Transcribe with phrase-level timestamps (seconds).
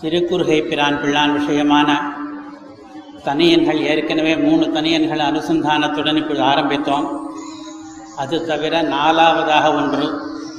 [0.00, 1.90] திருக்குறுகை பிரான் பிள்ளான் விஷயமான
[3.24, 7.06] தனியன்கள் ஏற்கனவே மூணு தனியன்கள் அனுசந்தானத்துடன் இப்பொழுது ஆரம்பித்தோம்
[8.22, 10.06] அது தவிர நாலாவதாக ஒன்று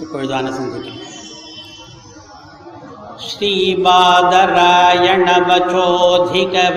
[0.03, 1.02] இப்பொழுது அனுசந்திக்கிறோம்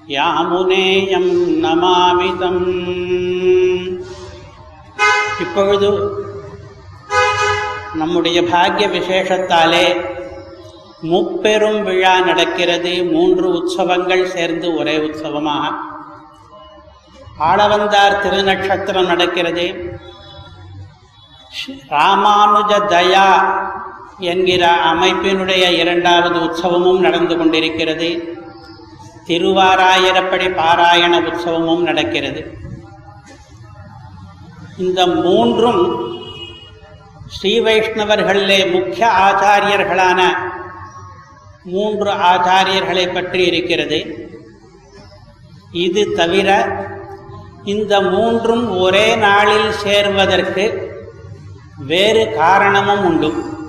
[0.07, 1.31] யாமுனேயம்
[1.63, 2.65] நமாமிதம்
[5.41, 5.89] இப்பொழுது
[7.95, 9.87] நம்முடைய பாக்ய விசேஷத்தாலே
[11.01, 13.05] முப்பெரும் விழா நடக்கிறது.
[13.05, 15.71] மூன்று உற்சவங்கள் சேர்ந்து ஒரே உற்சவமாக.
[17.41, 19.67] ஆளவந்தார் திருநட்சத்திரம் நடக்கிறது.
[21.89, 23.29] ராமானுஜ தயா
[24.19, 28.39] என்கிற அமைப்பினுடைய இரண்டாவது உற்சவமும் நடந்து கொண்டிருக்கிறது.
[29.27, 32.59] திருவாராயிரப்படி பாராயண உற்சவமும் நடக்கிறது.
[34.79, 36.11] இந்த மூன்றும்
[37.29, 40.21] ஸ்ரீ வைஷ்ணவர்களிலே முக்கிய ஆச்சாரியர்களான
[41.65, 44.29] மூன்று ஆச்சாரியர்களை பற்றி இருக்கிறது.
[45.73, 46.67] இது தவிர
[47.65, 50.91] இந்த மூன்றும் ஒரே நாளில் சேர்வதற்கு
[51.77, 53.61] வேறு காரணமும் உண்டு.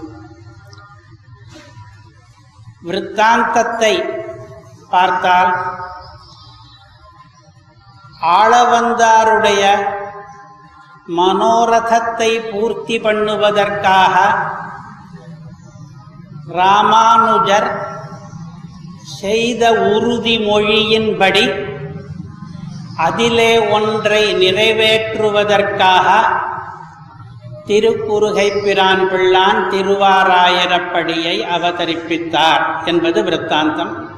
[2.83, 3.93] விற்த்தாந்தத்தை
[4.91, 5.51] பார்த்தால்
[8.33, 9.63] ஆளவந்தாருடைய
[11.11, 14.15] மனோரதத்தை பூர்த்தி பண்ணுவதற்காக
[16.53, 17.69] ராமானுஜர்
[19.19, 21.45] செய்த உறுதிமொழியின்படி
[22.97, 26.07] அதிலே ஒன்றை நிறைவேற்றுவதற்காக
[27.65, 34.11] திருக்குறுகை பிரான் பிள்ளான் திருவாராயரப்படியை அவதரிப்பித்தார் என்பது விற்த்தாந்தம்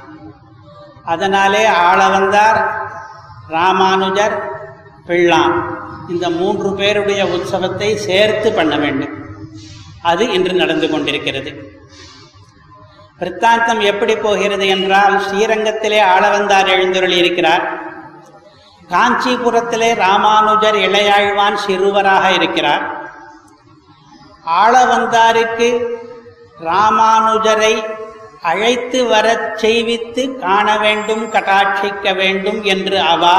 [1.06, 2.70] அதனாலே ஆளவந்தார்
[3.48, 4.60] ராமானுஜர்
[5.08, 5.64] பிள்ளான்.
[6.10, 9.14] இந்த மூன்று பேருடைய உற்சவத்தை சேர்த்து பண்ண வேண்டும்.
[10.02, 11.82] அது இன்று நடந்து கொண்டிருக்கிறது.
[13.20, 17.80] விற்த்தாந்தம் எப்படி போகிறது என்றால் ஸ்ரீரங்கத்திலே ஆளவந்தார் எழுந்தருளி இருக்கிறார்.
[18.90, 22.95] காஞ்சிபுரத்திலே ராமானுஜர் இளையாழ்வான் சிறுவராக இருக்கிறார்.
[24.46, 25.70] ஆளவந்தாருக்கு
[26.64, 27.74] ராமானுஜரை
[28.42, 33.38] அழைத்து வரச் செய்வித்து காண வேண்டும் கட்டாட்சிக்க வேண்டும் என்று அவா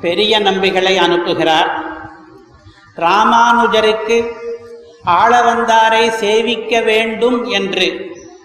[0.00, 1.70] பெரிய நம்பிகளை அனுப்புகிறார்.
[2.96, 4.16] ராமானுஜருக்கு
[5.20, 7.88] ஆளவந்தாரை சேவிக்க வேண்டும் என்று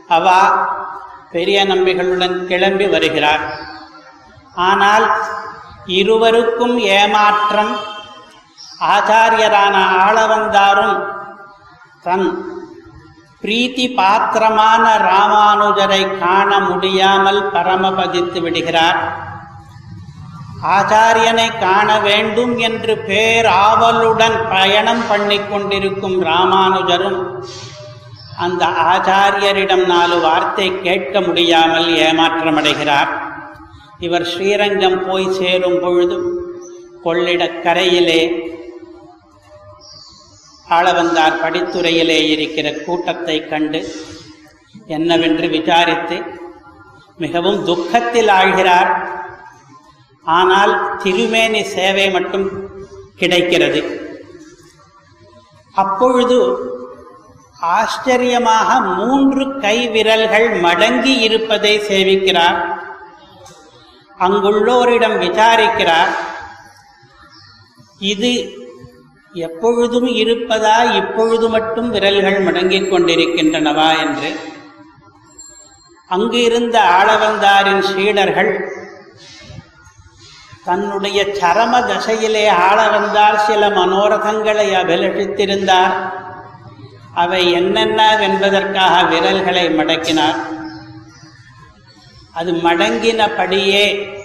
[0.07, 0.41] அவா
[1.31, 3.43] பெரிய நம்பிகளுடன் கிளம்பி வருகிறார்.
[4.53, 5.05] ஆனால்
[5.85, 7.73] இருவருக்கும் ஏமாற்றம்
[8.79, 10.97] ஆச்சாரியரான ஆளவந்தாரும்
[12.03, 12.27] தன்
[13.43, 18.99] பிரீத்தி பாத்திரமான ராமானுஜரை காண முடியாமல் பரமபதித்து விடுகிறார்.
[20.75, 27.21] ஆச்சாரியனை காண வேண்டும் என்று பேராவலுடன் பயணம் பண்ணிக் கொண்டிருக்கும் ராமானுஜரும்
[28.37, 33.09] அந்த ஆச்சாரியரிடம் நாலு வார்த்தை கேட்க முடியாமல் ஏமாற்றமடைகிறார்.
[33.99, 36.17] இவர் ஸ்ரீரங்கம் போய் சேரும் பொழுது
[37.03, 38.21] கொள்ளிடக்கரையிலே
[40.77, 43.79] ஆளவந்தார் படித்துறையிலே இருக்கிற கூட்டத்தை கண்டு
[44.95, 46.17] என்னவென்று விசாரித்து
[47.23, 48.91] மிகவும் துக்கத்தில் ஆழ்கிறார்.
[50.39, 50.73] ஆனால்
[51.03, 52.47] திருமேனி சேவை மட்டும்
[53.21, 53.81] கிடைக்கிறது.
[55.83, 56.37] அப்பொழுது
[57.77, 62.59] ஆச்சரியமாக மூன்று கை விரல்கள் மடங்கி இருப்பதை சேவிக்கிறார்.
[64.19, 66.13] அங்குள்ளோரிடம் விசாரிக்கிறார்.
[68.13, 68.31] இது
[69.33, 74.35] எப்பொழுதும் இருப்பதா இப்பொழுது மட்டும் விரல்கள் மடங்கிக் கொண்டிருக்கின்றனவா என்று.
[76.07, 78.69] அங்கிருந்த ஆளவந்தாரின் சீடர்கள்
[80.63, 86.11] தன்னுடைய சரம தசையிலே ஆளவந்தார் சில மனோரதங்களை அபிலஷித்திருந்தார்.
[87.13, 90.35] அவை என்னென்ன என்பதற்காக விரல்களை மடக்கினார்.
[92.33, 94.15] அது மடங்கினபடியே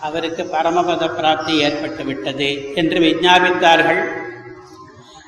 [0.00, 4.23] அவருக்கு பரமபத பிராப்தி ஏற்பட்டு விட்டது என்று விஞ்ஞாபித்தார்கள்.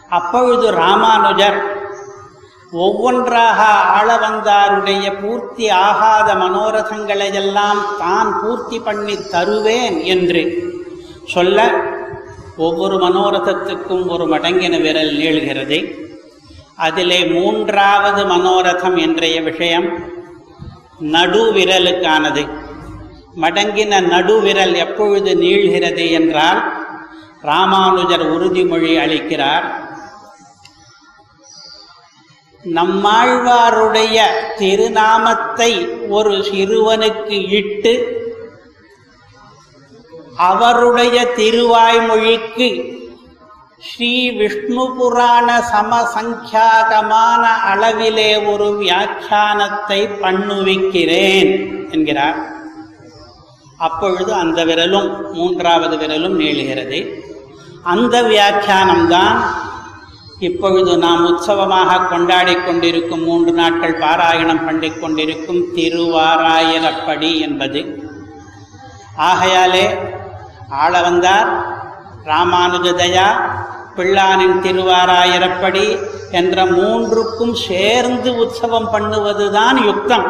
[0.09, 1.75] அப்பொழுது ராமானுஜர்
[2.73, 3.65] ஒவ்வொன்றாக
[3.99, 10.73] ஆளவந்தாருடைய பூர்த்தி ஆகாத மனோரதங்களையெல்லாம் தான் பூர்த்தி பண்ணி தருவேன் என்று
[11.25, 11.73] சொல்ல
[12.57, 16.09] ஒவ்வொரு மனோரதத்துக்கும் ஒரு மடங்கின விரல் நீள்கிறது.
[16.77, 19.99] அதிலே மூன்றாவது மனோரதம் என்றைய விஷயம்
[21.01, 22.49] நடுவிரலுக்கானது.
[23.41, 26.73] மடங்கின நடுவிரல் எப்பொழுது நீள்கிறது என்றால்
[27.43, 29.86] ராமானுஜர் உறுதிமொழி அளிக்கிறார்
[32.75, 34.17] நம்மாழ்வாருடைய
[34.59, 35.73] திருநாமத்தை
[36.09, 37.95] ஒரு சிறுவனுக்கு இட்டு
[40.37, 42.95] அவருடைய திருவாய்மொழிக்கு
[43.79, 51.51] ஸ்ரீ விஷ்ணு புராண சமசங்கியாகமான அளவிலே ஒரு வியாக்கியானத்தை பண்ணுவிக்கிறேன்
[51.91, 52.39] என்கிறார்.
[53.77, 57.23] அப்பொழுது அந்த விரலும் மூன்றாவது விரலும் நீளுகிறது.
[57.83, 59.39] அந்த வியாக்கியானம்தான்
[60.39, 67.81] இப்பொழுது நாம் உற்சவமாக கொண்டாடி கொண்டிருக்கும் மூன்று நாட்கள் பாராயணம் பண்ணிக் கொண்டிருக்கும் திருவாராயணப்படி என்பது.
[69.29, 69.87] ஆகையாலே
[70.85, 71.51] ஆளவந்தார்
[72.25, 73.29] ராமானுஜதயா
[73.97, 75.87] பிள்ளானின் திருவாராயிரப்படி
[76.31, 80.27] என்ற மூன்றுக்கும் சேர்ந்து உற்சவம் பண்ணுவதுதான் யுக்தம்.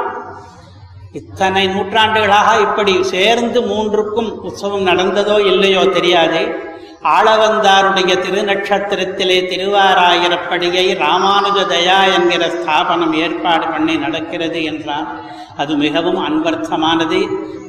[1.12, 6.42] இத்தனை நூற்றாண்டுகளாக இப்படி சேர்ந்து மூன்றுக்கும் உற்சவம் நடந்ததோ இல்லையோ தெரியாது.
[7.14, 15.06] ஆளவந்தாருடைய திருநட்சத்திரத்திலே திருவாராயிரப்படியை ராமானுஜ தயா என்கிற ஸ்தாபனம் ஏற்பாடு பண்ணி நடக்கிறது என்றால்
[15.56, 17.18] அது மிகவும் அன்பர்த்தமானது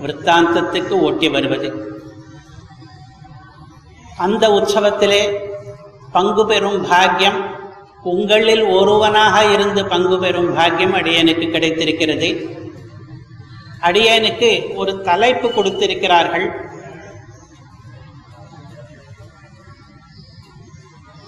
[0.03, 1.69] விற்த்தாந்தத்துக்கு ஓட்டி வருவது.
[4.17, 5.21] அந்த உற்சவத்திலே
[6.11, 7.39] பங்கு பெறும் பாக்கியம்
[8.13, 12.29] உங்களில் ஒருவனாக இருந்து பங்கு பெறும் பாக்கியம் அடியனுக்கு கிடைத்திருக்கிறது.
[13.81, 16.47] அடியனுக்கு ஒரு தலைப்பு கொடுத்திருக்கிறார்கள்.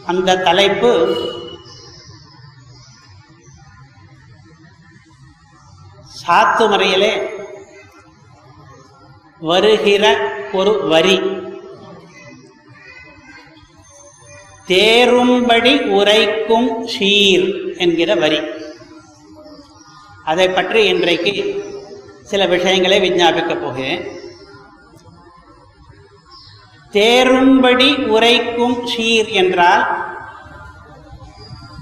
[0.09, 0.91] அந்த தலைப்பு
[6.21, 7.11] சாத்துமறையிலே
[9.39, 10.03] வருகிற
[10.53, 11.17] ஒரு வரி.
[14.67, 18.39] தேரும்படி உரைக்கும் சீர் என்கிற வரி.
[20.23, 21.35] அதை பற்றி இன்றைக்கு
[22.23, 24.18] சில விஷயங்களை விஞ்ஞாபிக்கப் போகிறேன்.
[26.93, 30.07] தேரும்படி உரைக்கும் சீர் என்றால்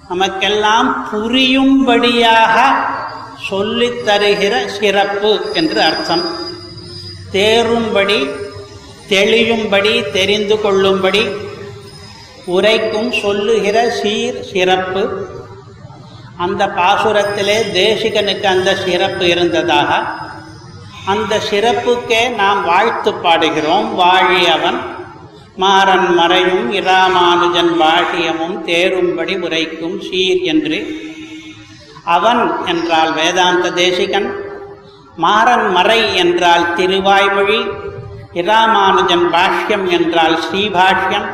[0.10, 2.72] நமக்கெல்லாம் புரியும்படியாக
[3.50, 6.22] சொல்லித் தருகிற சிறப்பு என்று அர்த்தம்.
[7.32, 8.30] தேரும்படி
[9.10, 11.28] தெளியும்படி தெரிந்து கொள்ளும்படி
[12.46, 15.28] உரைக்கும் சொல்லுகிற சீர் சிறப்பு.
[16.38, 20.04] அந்த பாசுரத்திலே தேசிகனுக்கு அந்த சிறப்பு இருந்ததாக.
[21.06, 24.96] அந்த சிறப்புக்கே நாம் வாழ்த்து பாடுகிறோம் வாழியவன்.
[25.58, 30.80] மாறன் மறையும் இராமானுஜன் பாஷியமும் தேரும்படி உரைக்கும் சீர் என்று.
[32.04, 34.30] அவன் என்றால் வேதாந்த தேசிகன்
[35.16, 37.60] மாறன் மறை என்றால் திருவாய்மொழி
[38.34, 41.28] இராமானுஜன் பாஷ்யம் என்றால் ஸ்ரீபாஷ்யம்.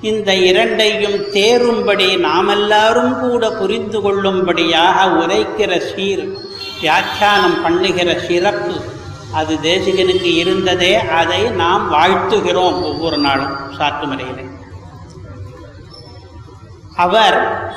[0.00, 6.24] இந்த இரண்டையும் தேரும்படி நாமெல்லாரும் கூட புரிந்து கொள்ளும்படியாக உரைக்கிற சீர்
[6.80, 8.76] வியாக்கியானம் பண்ணுகிற சிறப்பு.
[9.32, 14.50] அது தேசிகனுக்கு இருந்ததே அதை நாம் வாழ்த்துகிறோம் ஒவ்வொரு நாளும் சாத்துமறையிலே
[16.96, 17.70] அவர்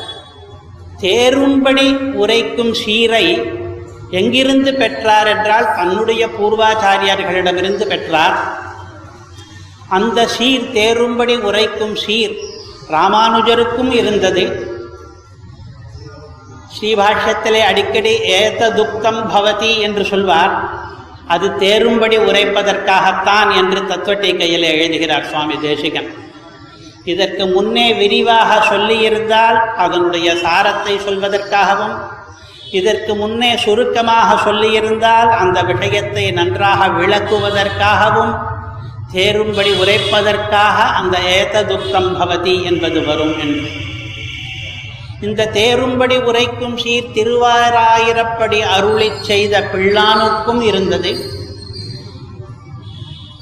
[1.01, 3.41] தேரும்படி உரைக்கும் சீரை
[4.09, 8.59] எங்கிருந்து பெற்றார் என்றால் தன்னுடைய பூர்வாச்சாரியார்களிடமிருந்து பெற்றார்.
[9.89, 12.35] அந்த சீர் தேரும்படி உரைக்கும் சீர்
[12.89, 14.69] ராமானுஜருக்கும் இருந்தது.
[16.79, 20.80] ஸ்ரீபாஷ்யத்திலே அடிக்கடி ஏத துக்தம் பவதி என்று சொல்வார்.
[21.33, 26.09] அது தேரும்படி உரைப்பதற்காகத்தான் என்று தத்துவட்டீக்கையில் எழுதுகிறார் சுவாமி தேசிகன்.
[27.11, 31.95] இதற்கு முன்னே விரிவாக சொல்லியிருந்தால் அதனுடைய சாரத்தை சொல்வதற்காகவும்
[32.79, 38.33] இதற்கு முன்னே சுருக்கமாக சொல்லியிருந்தால் அந்த விஷயத்தை நன்றாக விளக்குவதற்காகவும்
[39.13, 43.69] தேரும்படி உரைப்பதற்காக அந்த ஏததுக்கம் பவதி என்பது வரும் என்று.
[45.21, 51.11] இந்த தேரும்படி உரைக்கும் சீர் திருவாராயிரப்படி அருளி செய்த பிள்ளானுக்கும் இருந்தது.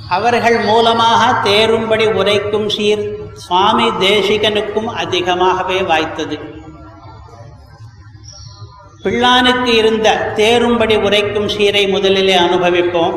[0.09, 6.39] அவர்கள் மூலமாக தேரும்படி உரைக்கும் சீர் சுவாமி தேசிகனுக்கும் அதிகமாகவே வாய்த்தது.
[9.03, 13.15] பிள்ளானுக்கு இருந்த தேரும்படி உரைக்கும் சீரை முதலிலே அனுபவிப்போம்.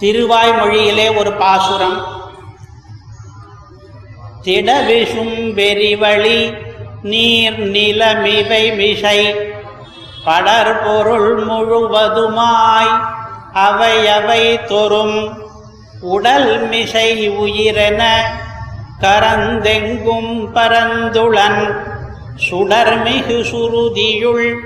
[0.00, 2.24] திருவாய்மொழியிலே ஒரு பாசுரம்
[4.46, 6.54] திடவிசும் வெறிவழி
[7.02, 9.34] நீர் நிலமிவை மிசை.
[10.24, 13.00] படர் பொருள் முழுவதுமாய்
[13.52, 15.42] அவை அவை தொறும்.
[16.00, 18.02] உடல் மிசை உயிரென
[19.00, 21.74] கரந்தெங்கும் பரந்துளன்.
[22.50, 24.56] சுடர்மிகு சுருதியுள்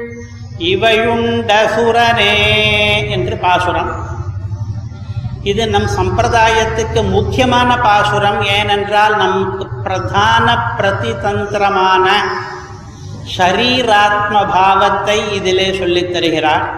[0.59, 2.35] இவையுண்டசுரனே
[3.11, 4.09] என்று பாசுரம்.
[5.43, 8.43] இது நம் சம்பிரதாயத்துக்கு முக்கியமான பாசுரம்.
[8.43, 12.09] ஏனென்றால் நமக்கு பிரதான பிரதிதந்திரமான
[13.37, 16.75] ஷரீராத்ம பாவத்தை இதிலே சொல்லித் தருகிறார்.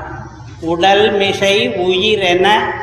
[0.61, 1.75] உடல் மிசை
[2.21, 2.75] என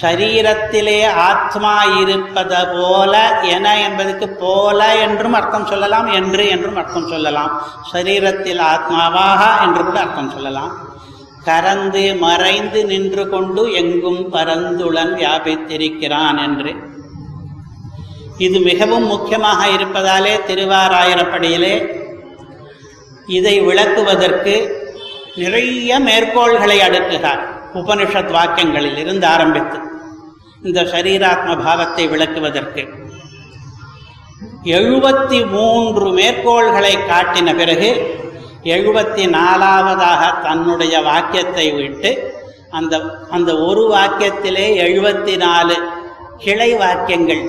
[0.00, 7.62] ஷரீரத்திலே ஆத்மா இருப்பது போல என என்பதற்கு போல என்றும் அர்த்தம் சொல்லலாம் என்று என்றும் அர்த்தம் சொல்லலாம்.
[7.92, 10.76] சரீரத்தில் ஆத்மாவாக என்று கூட அர்த்தம் சொல்லலாம்.
[11.44, 16.87] கரந்து மறைந்து நின்று கொண்டு எங்கும் பரந்துளன் வியாபித்திருக்கிறான் என்று.
[18.46, 21.74] இது மிகவும் முக்கியமாக இருப்பதாலே திருவாராயிரப்படியிலே
[23.36, 24.54] இதை விளக்குவதற்கு
[25.42, 27.42] நிறைய மேற்கோள்களை அடுக்குகிறார்.
[27.80, 29.78] உபனிஷத் வாக்கியங்களில் இருந்து ஆரம்பித்து
[30.62, 32.82] இந்த சரீராத்ம பாவத்தை விளக்குவதற்கு.
[34.78, 37.90] எழுபத்தி மூன்று மேற்கோள்களை காட்டின பிறகு
[38.76, 42.10] எழுபத்தி நாலாவதாக தன்னுடைய வாக்கியத்தை விட்டு
[42.78, 42.94] அந்த
[43.36, 45.76] அந்த ஒரு வாக்கியத்திலே எழுபத்தி நாலு
[46.44, 47.42] கிளை வாக்கியங்கள்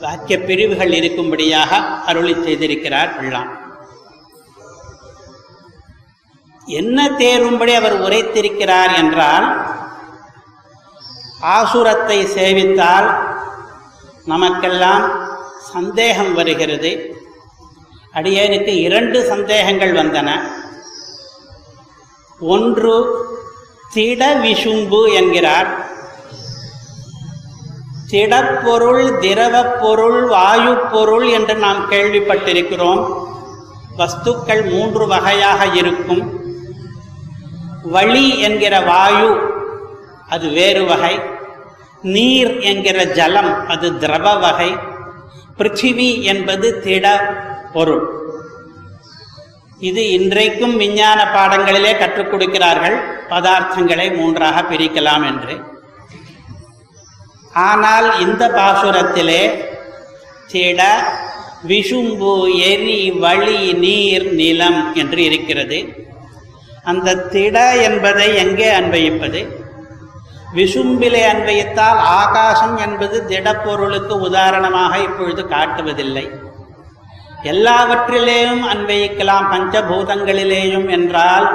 [0.00, 1.70] வாக்கிய பிரிவுகள் இருக்கும்படியாக
[2.04, 3.50] அருளி செய்திருக்கிறார் பிள்ளான்
[6.66, 9.46] என்ன தேரும்படி அவர் உரைத்திருக்கிறார் என்றால்
[11.56, 13.08] ஆசுரத்தை சேவித்தால்
[14.24, 15.04] நமக்கெல்லாம்
[15.72, 16.90] சந்தேகம் வருகிறது.
[18.14, 20.28] அடியேனுக்கு இரண்டு சந்தேகங்கள் வந்தன.
[22.40, 22.96] ஒன்று
[23.94, 25.89] திட விசும்பு என்கிறார்.
[28.10, 33.28] திடப்பொருள் திரவப்பொருள் வாயு பொருள் என்று நாம் கேள்விப்பட்டிருக்கிறோம்.
[33.98, 36.40] வஸ்துக்கள் மூன்று வகையாக இருக்கும்.
[37.82, 39.40] வழி என்கிற வாயு
[40.28, 41.20] அது வேறு வகை.
[42.02, 44.76] நீர் என்கிற ஜலம் அது திரவ வகை.
[45.58, 47.34] பிருத்திவி என்பது திட
[47.72, 48.18] பொருள்
[49.78, 52.96] இது இன்றைக்கும் விஞ்ஞான பாடங்களிலே கற்றுக் கொடுக்கிறார்கள்.
[53.30, 55.78] பதார்த்தங்களை மூன்றாக பிரிக்கலாம் என்று.
[57.60, 59.42] ஆனால் இந்த பாசுரத்திலே
[60.52, 60.80] திட
[61.70, 62.34] விஷும்பு
[62.70, 65.78] எரி வழி நீர் நிலம் என்று இருக்கிறது.
[66.90, 67.56] அந்த திட
[67.88, 69.40] என்பதை எங்கே அன்வயிப்பது
[70.58, 76.24] விசும்பிலே அன்வயித்தால் ஆகாசம் என்பது திடப்பொருளுக்கு உதாரணமாக இப்பொழுது காட்டுவதில்லை.
[77.52, 81.46] எல்லாவற்றிலேயும் அன்வயிக்கலாம் பஞ்சபூதங்களிலேயும் என்றால்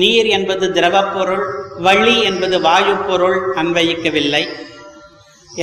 [0.00, 1.44] நீர் என்பது திரவப்பொருள்
[1.86, 4.42] வழி என்பது வாயு பொருள் அன்வயிக்கவில்லை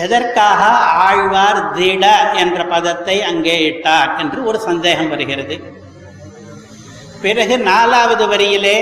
[0.03, 0.61] எதற்காக
[1.07, 5.55] ஆழ்வார் திட என்ற பதத்தை அங்கே இட்டார் என்று ஒரு சந்தேகம் வருகிறது.
[7.21, 8.77] பிறகு நாலாவது வரியிலே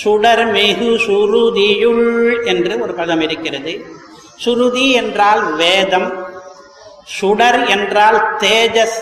[0.00, 3.72] சுடர் மிகு சுருதியுள் என்று ஒரு பதம் இருக்கிறது.
[4.36, 6.08] சுருதி என்றால் வேதம்
[7.18, 8.98] சுடர் என்றால் தேஜஸ்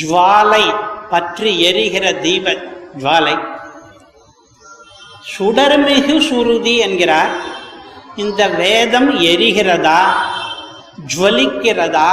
[0.00, 0.64] ஜுவாலை
[1.10, 2.54] பற்றி எரிகிற தீப
[3.00, 3.36] ஜுவாலை.
[5.34, 7.34] சுடர்மிகு சுருதி என்கிறார்.
[8.16, 10.00] இந்த வேதம் எரிகிறதா?
[10.98, 12.10] ஜுவலிக்கிறதா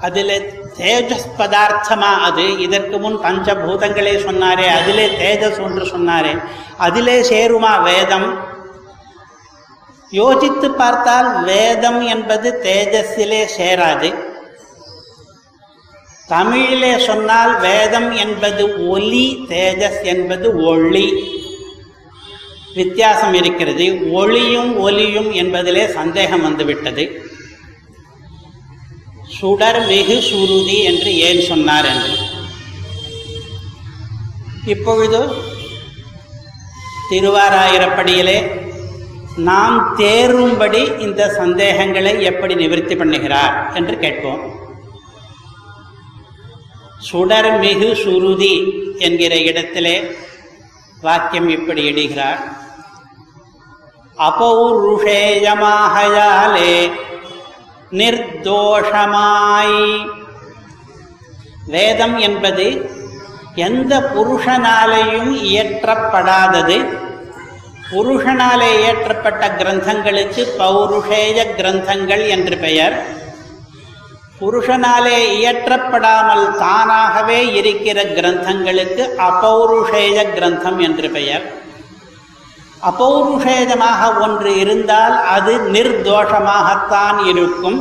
[0.00, 0.36] அதில்
[0.78, 6.32] தேஜஸ் பதார்த்தமா அது இதற்கு முன் பஞ்சபூதங்களே சொன்னாரே அதிலே தேஜஸ் ஒன்று சொன்னாரே
[6.78, 8.28] அதிலே சேருமா வேதம்
[10.12, 14.10] யோசித்து பார்த்தால் வேதம் என்பது தேஜஸிலே சேராது
[16.28, 21.06] தமிழிலே சொன்னால் வேதம் என்பது ஒலி தேஜஸ் என்பது ஒளி
[22.74, 27.04] வித்தியாசம் இருக்கிறது ஒளியும் ஒலியும் என்பதிலே சந்தேகம் வந்துவிட்டது
[29.42, 32.18] சுடர் மிகு சுருதி என்று ஏன் சொன்னார் என்று?
[34.64, 35.32] இப்பொழுது
[37.10, 38.62] திருவாராயிரப்படியிலே
[39.36, 44.60] நாம் தேரும்படி இந்த சந்தேகங்களை எப்படி நிவர்த்தி பண்ணுகிறார் என்று கேட்போம்.
[46.98, 50.14] சுடர் மிகு சுருதி என்கிற இடத்திலே
[51.00, 52.38] வாக்கியம் இப்படி இடுகிறார்.
[54.18, 56.92] அபௌருஷேயமாகையாலே
[57.92, 60.06] நிர்தோஷமாய்.
[61.66, 62.90] வேதம் என்பது
[63.54, 66.98] எந்த புருஷனாலேயும் இயற்றப்படாதது.
[67.90, 73.02] புருஷனாலே இயற்றப்பட்ட கிரந்தங்களுக்கு பௌருஷேய கிரந்தங்கள் என்று பெயர்.
[74.40, 81.61] புருஷனாலே இயற்றப்படாமல் தானாகவே இருக்கிற கிரந்தங்களுக்கு அபௌருஷேய கிரந்தம் என்று பெயர்.
[82.90, 87.80] அபௌருஷேதமாக ஒன்று இருந்தால் அது நிர்தோஷமாகத்தான் இருக்கும்.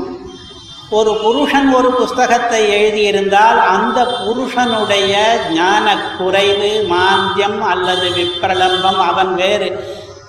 [0.89, 5.13] ஒரு புருஷன் ஒரு புஸ்தகத்தை எழுதியிருந்தால் அந்த புருஷனுடைய
[5.53, 5.85] ஞான
[6.17, 9.69] குறைவு மாந்தியம் அல்லது விப்பிரலம்பம் அவன் வேறு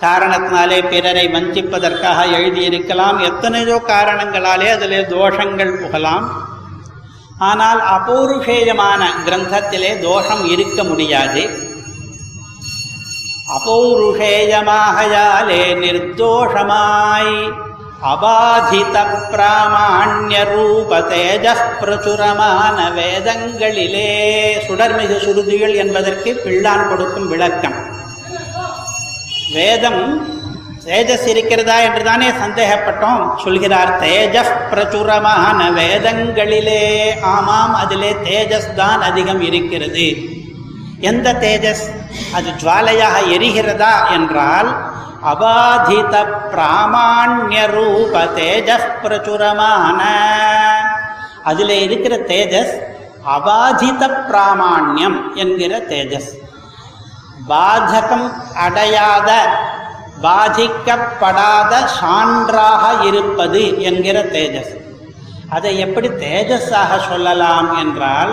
[0.04, 3.18] காரணத்தினாலே பிறரை வஞ்சிப்பதற்காக எழுதியிருக்கலாம்.
[3.30, 6.26] எத்தனையோ காரணங்களாலே அதிலே தோஷங்கள் புகலாம்.
[7.38, 11.42] ஆனால் அபௌருஷேயமான கிரந்தத்திலே தோஷம் இருக்க முடியாது.
[13.56, 17.52] அபௌருஷேயமாகையாலே நிர்தோஷமாய்.
[18.12, 18.96] அபாதித
[19.32, 24.10] பிராமாண்ய ரூப தேஜ பிரசுரமான வேதங்களிலே
[24.66, 27.74] சுடர்மிகு சுருதிகள் என்பதற்கு பிள்ளான் கொடுக்கும் விளக்கம்.
[29.54, 30.30] வேதம்
[30.86, 33.44] தேஜஸ் இருக்கிறதா என்று தானே சந்தேகப்பட்டோம்.
[33.44, 40.40] சொல்கிறார் தேஜஸ் பிரச்சுரமான வேதங்களிலே ஆமாம் அதிலே தேஜஸ் தான் அதிகம் இருக்கிறது.
[41.10, 41.84] எந்த தேஜஸ்?
[42.36, 44.70] அது ஜுவாலையாக எரிகிறதா என்றால்
[45.32, 46.14] அபாதித
[46.52, 50.00] பிராமான்ய ரூப தேஜஸ் பிரசுரமான.
[51.44, 52.72] அதில் இருக்கிற தேஜஸ்
[53.36, 56.30] அபாதித பிராமாண்யம் என்கிற தேஜஸ்.
[57.48, 58.28] பாதகம்
[58.64, 59.30] அடையாத
[60.22, 64.72] பாதிக்கப்படாத சான்றாக இருப்பது என்கிற தேஜஸ்.
[65.48, 68.32] அதை எப்படி தேஜஸாக சொல்லலாம் என்றால்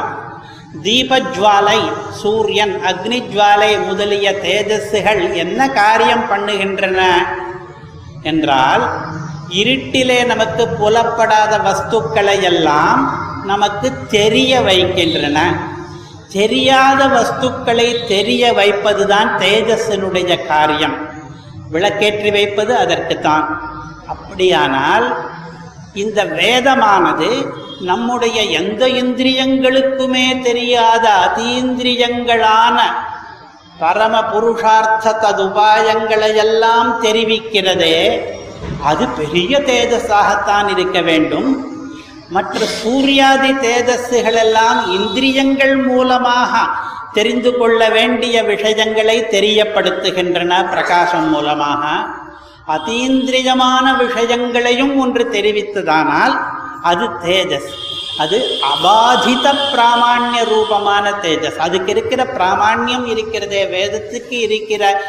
[0.84, 7.01] தீபஜ்வாலை சூரியன் அக்னிஜ்வாலை முதலிய தேஜஸ்கள் என்ன காரியம் பண்ணுகின்றன?
[8.21, 9.05] என்றால்
[9.49, 15.53] இருட்டிலே நமக்கு புலப்படாத வஸ்துக்களை எல்லாம் நமக்கு தெரிய வைக்கின்றன.
[16.32, 20.95] தெரியாத வஸ்துக்களை தெரிய வைப்பதுதான் தேஜஸினுடைய காரியம்.
[21.71, 23.62] விளக்கேற்றி வைப்பது அதற்குத்தான்.
[24.08, 25.17] அப்படியானால்
[25.93, 32.77] இந்த வேதமானது நம்முடைய எந்த இந்திரியங்களுக்குமே தெரியாத அதீந்திரியங்களான
[33.79, 38.21] பரம புருஷார்த்த ததுபாயங்களை எல்லாம் தெரிவிக்கிறதே
[38.83, 41.77] அது பெரிய தேஜஸாகத்தான் இருக்க வேண்டும்.
[42.29, 46.57] மற்ற சூர்யாதி தேஜஸ்களெல்லாம் இந்திரியங்கள் மூலமாக
[47.13, 51.85] தெரிந்து கொள்ள வேண்டிய விஷயங்களை தெரியப்படுத்துகின்றன பிரகாசம் மூலமாக.
[52.67, 56.35] அதீந்திரியமான விஷயங்களையும் ஒன்று தெரிவித்ததானால்
[56.83, 57.69] அது தேஜஸ்.
[58.17, 61.55] அது அபாதித பிராமாண்ய ரூபமான தேஜஸ்.
[61.55, 65.01] அதுக்கு இருக்கிற பிராமாண்யம் இருக்கிறதே வேதத்துக்கு இருக்கிற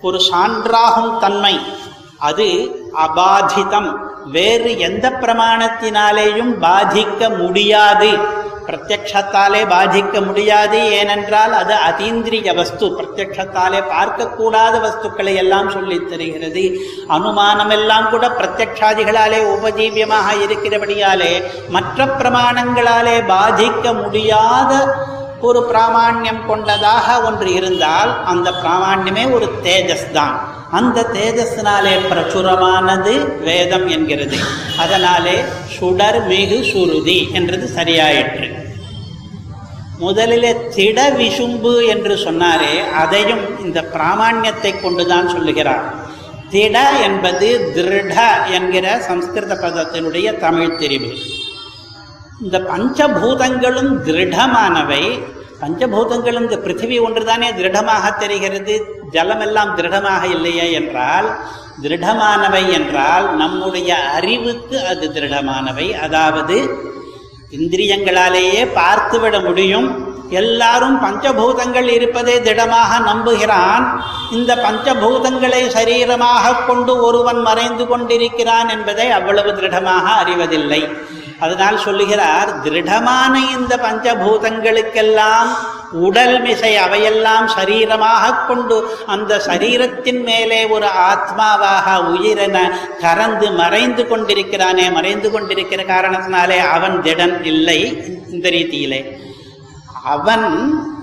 [0.00, 1.60] ஒரு சான்றாகும் தன்மை.
[2.18, 3.96] அது அபாதிதம்.
[4.24, 8.18] வேறு எந்த பிரமாணத்தினாலேயும் பாதிக்க முடியாது.
[8.68, 12.86] பிரத்யக்ஷத்தாலே பாதிக்க முடியாது ஏனென்றால் அது அதீந்திரிய வஸ்து.
[12.98, 16.64] பிரத்யக்ஷத்தாலே பார்க்கக்கூடாத வஸ்துக்களை எல்லாம் சொல்லித் தருகிறது.
[17.08, 21.32] அனுமானம் எல்லாம் கூட பிரத்யக்ஷாதிகளாலே உபஜீவியமாக இருக்கிறபடியாலே
[21.68, 24.72] மற்ற பிரமாணங்களாலே பாதிக்க முடியாத
[25.48, 30.36] ஒரு பிராமாண்யம் கொண்டதாக ஒன்று இருந்தால் அந்த பிராமான்யமே ஒரு தேஜஸ் தான்
[30.78, 33.12] அந்த தேஜஸ்னாலே பிரச்சுரமானது
[33.48, 34.38] வேதம் என்கிறது.
[34.84, 35.36] அதனாலே
[35.74, 38.48] சுடர் மிகு சுருதி என்றது சரியாயிற்று.
[40.02, 45.86] முதலிலே திட விசும்பு என்று சொன்னாரே அதையும் இந்த பிராமான்யத்தை கொண்டுதான் சொல்லுகிறார்.
[46.52, 48.14] திட என்பது திருட
[48.56, 51.10] என்கிற சம்ஸ்கிருத பதத்தினுடைய தமிழ் தெரிவு
[52.44, 55.04] இந்த பஞ்சபூதங்களும் திருடமானவை.
[55.60, 57.48] பஞ்சபூதங்களும் இந்த பிருத்திவி ஒன்றுதானே?
[57.54, 58.74] திருடமாக தெரிகிறது.
[59.12, 61.28] ஜலமெல்லாம் திருடமாக இல்லையே என்றால்
[61.82, 65.86] திருடமானவை என்றால் நம்முடைய அறிவுக்கு அது திருடமானவை.
[66.06, 66.56] அதாவது
[67.58, 69.88] இந்திரியங்களாலேயே பார்த்துவிட முடியும்.
[70.30, 73.84] எல்லாரும் பஞ்சபூதங்கள் இருப்பதை திடமாக நம்புகிறான்.
[74.30, 80.82] இந்த பஞ்சபூதங்களை சரீரமாக கொண்டு ஒருவன் மறைந்து கொண்டிருக்கிறான் என்பதை அவ்வளவு திருடமாக அறிவதில்லை.
[81.40, 85.50] அதனால் சொல்லுகிறார் திருடமான இந்த பஞ்சபூதங்களுக்கெல்லாம்
[86.00, 92.58] உடல் மிசை அவையெல்லாம் சரீரமாக கொண்டு அந்த சரீரத்தின் மேலே ஒரு ஆத்மாவாக உயிரென
[93.00, 97.78] கறந்து மறைந்து கொண்டிருக்கிறானே மறைந்து கொண்டிருக்கிற காரணத்தினாலே அவன் திடன் இல்லை
[98.30, 99.00] இந்த ரீதியிலே.
[100.08, 100.46] அவன்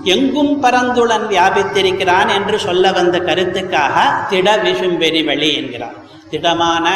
[0.04, 3.96] எங்கும் பரந்துளன் வியாபித்திருக்கிறான் என்று சொல்ல வந்த கருத்துக்காக
[4.28, 5.98] திட விசும்பெரி வழி என்கிறான்
[6.30, 6.86] திடமான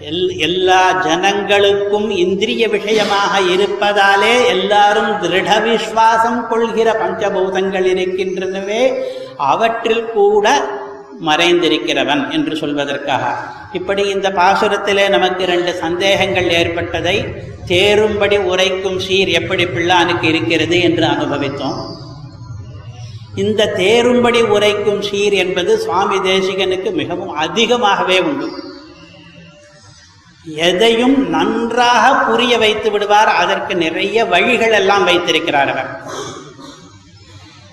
[0.00, 8.82] எல் எல்லா ஜனங்களுக்கும் இந்திரிய விஷயமாக இருப்பதாலே எல்லாரும் திருட விஸ்வாசம் கொள்கிற பஞ்சபூதங்கள் இருக்கின்றனவே
[9.36, 10.68] அவற்றில் கூட
[11.26, 13.24] மறைந்திருக்கிறவன் என்று சொல்வதற்காக.
[13.72, 17.24] இப்படி இந்த பாசுரத்திலே நமக்கு ரெண்டு சந்தேகங்கள் ஏற்பட்டதை
[17.66, 21.80] தேரும்படி உரைக்கும் சீர் எப்படி பிள்ளானுக்கு இருக்கிறது என்று அனுபவித்தோம்.
[23.34, 28.65] இந்த தேரும்படி உரைக்கும் சீர் என்பது சுவாமி தேசிகனுக்கு மிகவும் அதிகமாகவே உண்டு.
[30.54, 33.28] எதையும் நன்றாக புரிய வைத்து விடுவார்.
[33.28, 36.00] அதற்கு நிறைய வழிகள் எல்லாம் வைத்திருக்கிறார் அவர்.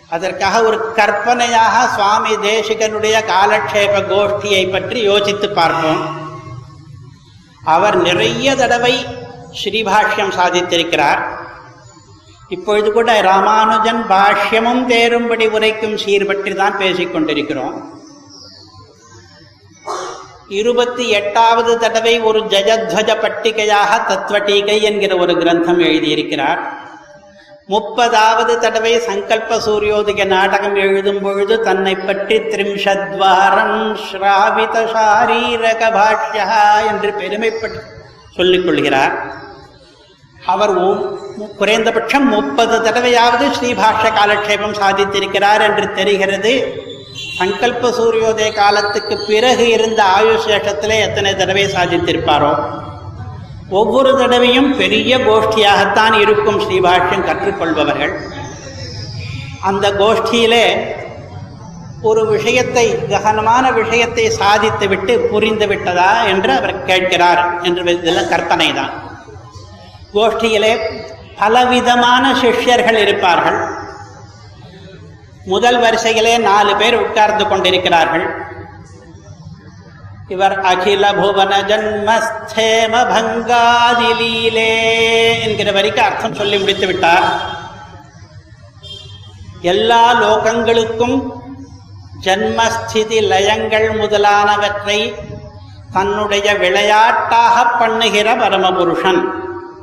[0.10, 6.22] அதற்காக ஒரு கற்பனையாக சுவாமி தேசிகனுடைய காலக்ஷேப கோஷ்டியை பற்றி யோசித்து பார்ப்போம்.
[7.64, 9.06] அவர் நிறைய தடவை
[9.64, 11.42] ஸ்ரீபாஷ்யம் சாதித்திருக்கிறார்.
[12.50, 17.93] இப்பொழுது கூட ராமானுஜன் பாஷ்யமும் தேரும்படி உரைக்கும் சீர் பற்றி தான் பேசிக் கொண்டிருக்கிறோம்
[20.48, 26.62] இருபத்தி எட்டாவது தடவை ஒரு ஜஜத்வஜ பட்டிகையாக தத்துவட்டீகை என்கிற ஒரு கிரந்தம் எழுதியிருக்கிறார்.
[27.70, 36.48] முப்பதாவது தடவை சங்கல்ப சூரியோதய நாடகம் எழுதும் பொழுது தன்னை பற்றி திரிம்ஷத்வாரம் ஸ்ராவித சாரீரக பாஷ்யா
[36.88, 37.82] என்று பெருமைப்பட்டு
[38.36, 39.16] சொல்லிக் கொள்கிறார்.
[40.46, 40.74] அவர்
[41.58, 46.54] குறைந்தபட்சம் முப்பது தடவையாவது ஸ்ரீபாஷ்ய காலக்ஷேபம் சாதித்திருக்கிறார் என்று தெரிகிறது.
[47.38, 52.52] சங்கல்ப சூரியோதய காலத்துக்கு பிறகு இருந்த ஆயுஷேஷத்தில் எத்தனை தடவை சாதித்திருப்பாரோ?
[53.70, 58.14] ஒவ்வொரு தடவையும் பெரிய கோஷ்டியாகத்தான் இருக்கும் ஸ்ரீபாஷ்யம் கற்றுக்கொள்பவர்கள்.
[59.62, 60.66] அந்த கோஷ்டியிலே
[62.02, 68.94] ஒரு விஷயத்தை ககனமான விஷயத்தை சாதித்து விட்டு புரிந்து விட்டதா என்று அவர் கேட்கிறார் என்று இதெல்லாம் கற்பனை தான்
[70.16, 70.74] கோஷ்டியிலே
[71.40, 73.60] பலவிதமான சிஷ்யர்கள் இருப்பார்கள்.
[75.52, 78.26] முதல் வரிசையிலே நாலு பேர் உட்கார்ந்து கொண்டிருக்கிறார்கள்.
[80.34, 84.72] இவர் அகில புவன ஜன்மஸ்தேம பங்காதிலீலே
[85.46, 87.28] என்கிற வரைக்கும் அர்த்தம் சொல்லி முடித்து விட்டார்.
[89.62, 91.18] எல்லா லோகங்களுக்கும்
[92.20, 95.00] ஜன்மஸ்திதி லயங்கள் முதலானவற்றை
[95.94, 99.22] தன்னுடைய விளையாட்டாக பண்ணுகிற பரமபுருஷன்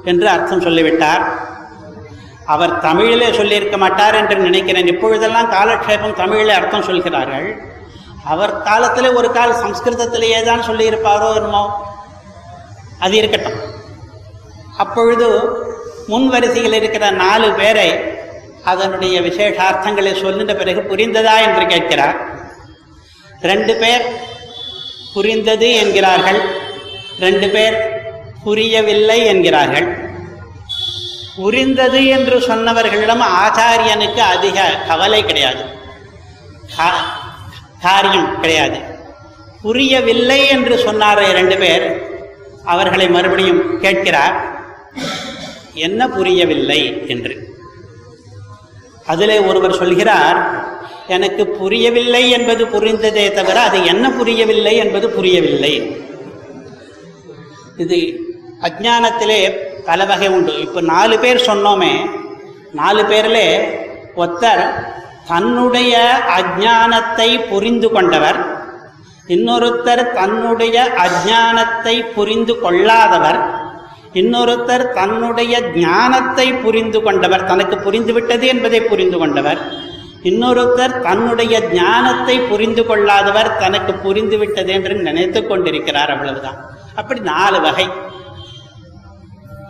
[0.05, 1.25] என்று அர்த்தம் சொல்லிவிட்டார்.
[2.55, 4.87] அவர் தமிழிலே சொல்லியிருக்க மாட்டார் என்று நினைக்கிறேன்.
[4.87, 7.49] இப்பொழுதெல்லாம் காலக்ஷேபம் தமிழிலே அர்த்தம் சொல்கிறார்கள்.
[8.25, 11.63] அவர் காலத்தில் ஒரு கால் சம்ஸ்கிருதத்திலேயே தான் சொல்லியிருப்பாரோ என்னமோ.
[12.99, 13.61] அது இருக்கட்டும்.
[14.77, 15.29] அப்பொழுது
[16.07, 17.89] முன் வரிசையில் இருக்கிற நாலு பேரை
[18.71, 22.17] அதனுடைய விசேஷார்த்தங்களை சொல்லின்ற பிறகு புரிந்ததா என்று கேட்கிறார்.
[23.41, 24.05] ரெண்டு பேர்
[25.15, 26.41] புரிந்தது என்கிறார்கள்.
[27.27, 27.77] ரெண்டு பேர்
[28.45, 29.89] புரியவில்லை என்கிறார்கள்.
[31.41, 35.65] புரிந்தது என்று சொன்னவர்களிடம் ஆச்சாரியனுக்கு அதிக கவலை கிடையாது.
[37.83, 38.81] காரியம் கிடையாது.
[39.63, 42.03] புரியவில்லை என்று சொன்னார் ரெண்டு பேர்.
[42.65, 44.65] அவர்களை மறுபடியும் கேட்கிறார்
[45.75, 47.05] என்ன புரியவில்லை?
[47.07, 47.57] என்று.
[49.07, 50.65] அதிலே ஒருவர் சொல்கிறார்
[51.07, 55.97] எனக்கு புரியவில்லை என்பது புரிந்ததே தவிர அது என்ன புரியவில்லை என்பது புரியவில்லை.
[57.77, 58.21] இது
[58.63, 60.53] அஜானத்திலே பல வகை உண்டு.
[60.65, 61.93] இப்போ நாலு பேர் சொன்னோமே
[62.73, 63.45] நாலு பேரில்
[64.17, 64.63] ஒருத்தர்
[65.29, 65.95] தன்னுடைய
[66.39, 68.39] அஜானத்தை புரிந்து கொண்டவர்
[69.29, 73.39] இன்னொருத்தர் தன்னுடைய அஜானத்தை புரிந்து கொள்ளாதவர்
[74.15, 79.61] இன்னொருத்தர் தன்னுடைய ஞானத்தை புரிந்து கொண்டவர் தனக்கு புரிந்துவிட்டது என்பதை புரிந்து கொண்டவர்
[80.23, 86.59] இன்னொருத்தர் தன்னுடைய ஞானத்தை புரிந்து கொள்ளாதவர் தனக்கு புரிந்துவிட்டது என்று நினைத்து கொண்டிருக்கிறார் அவ்வளவுதான்.
[86.95, 87.87] அப்படி நாலு வகை.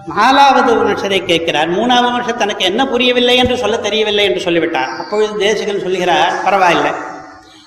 [0.07, 1.69] நாலாவது மனுஷரை கேட்கிறார்.
[1.71, 4.91] மூணாவது மனுஷர் தனக்கு என்ன புரியவில்லை என்று சொல்ல தெரியவில்லை என்று சொல்லிவிட்டார்.
[4.99, 6.93] அப்பொழுது தேசிகன் சொல்லுகிறார் பரவாயில்லை.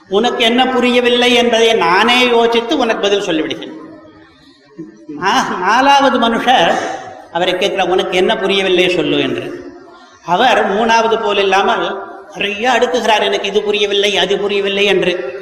[0.10, 3.80] உனக்கு என்ன புரியவில்லை என்பதை நானே யோசித்து உனக்கு பதில் சொல்லிவிடுகிறேன்.
[5.66, 6.74] நாலாவது மனுஷர்
[7.34, 9.46] அவரை கேட்கிறார் உனக்கு என்ன புரியவில்லை சொல்லு என்று.
[10.26, 11.86] அவர் மூணாவது போல் இல்லாமல்
[12.36, 15.33] நிறைய அடுக்குகிறார் எனக்கு இது புரியவில்லை அது புரியவில்லை என்று.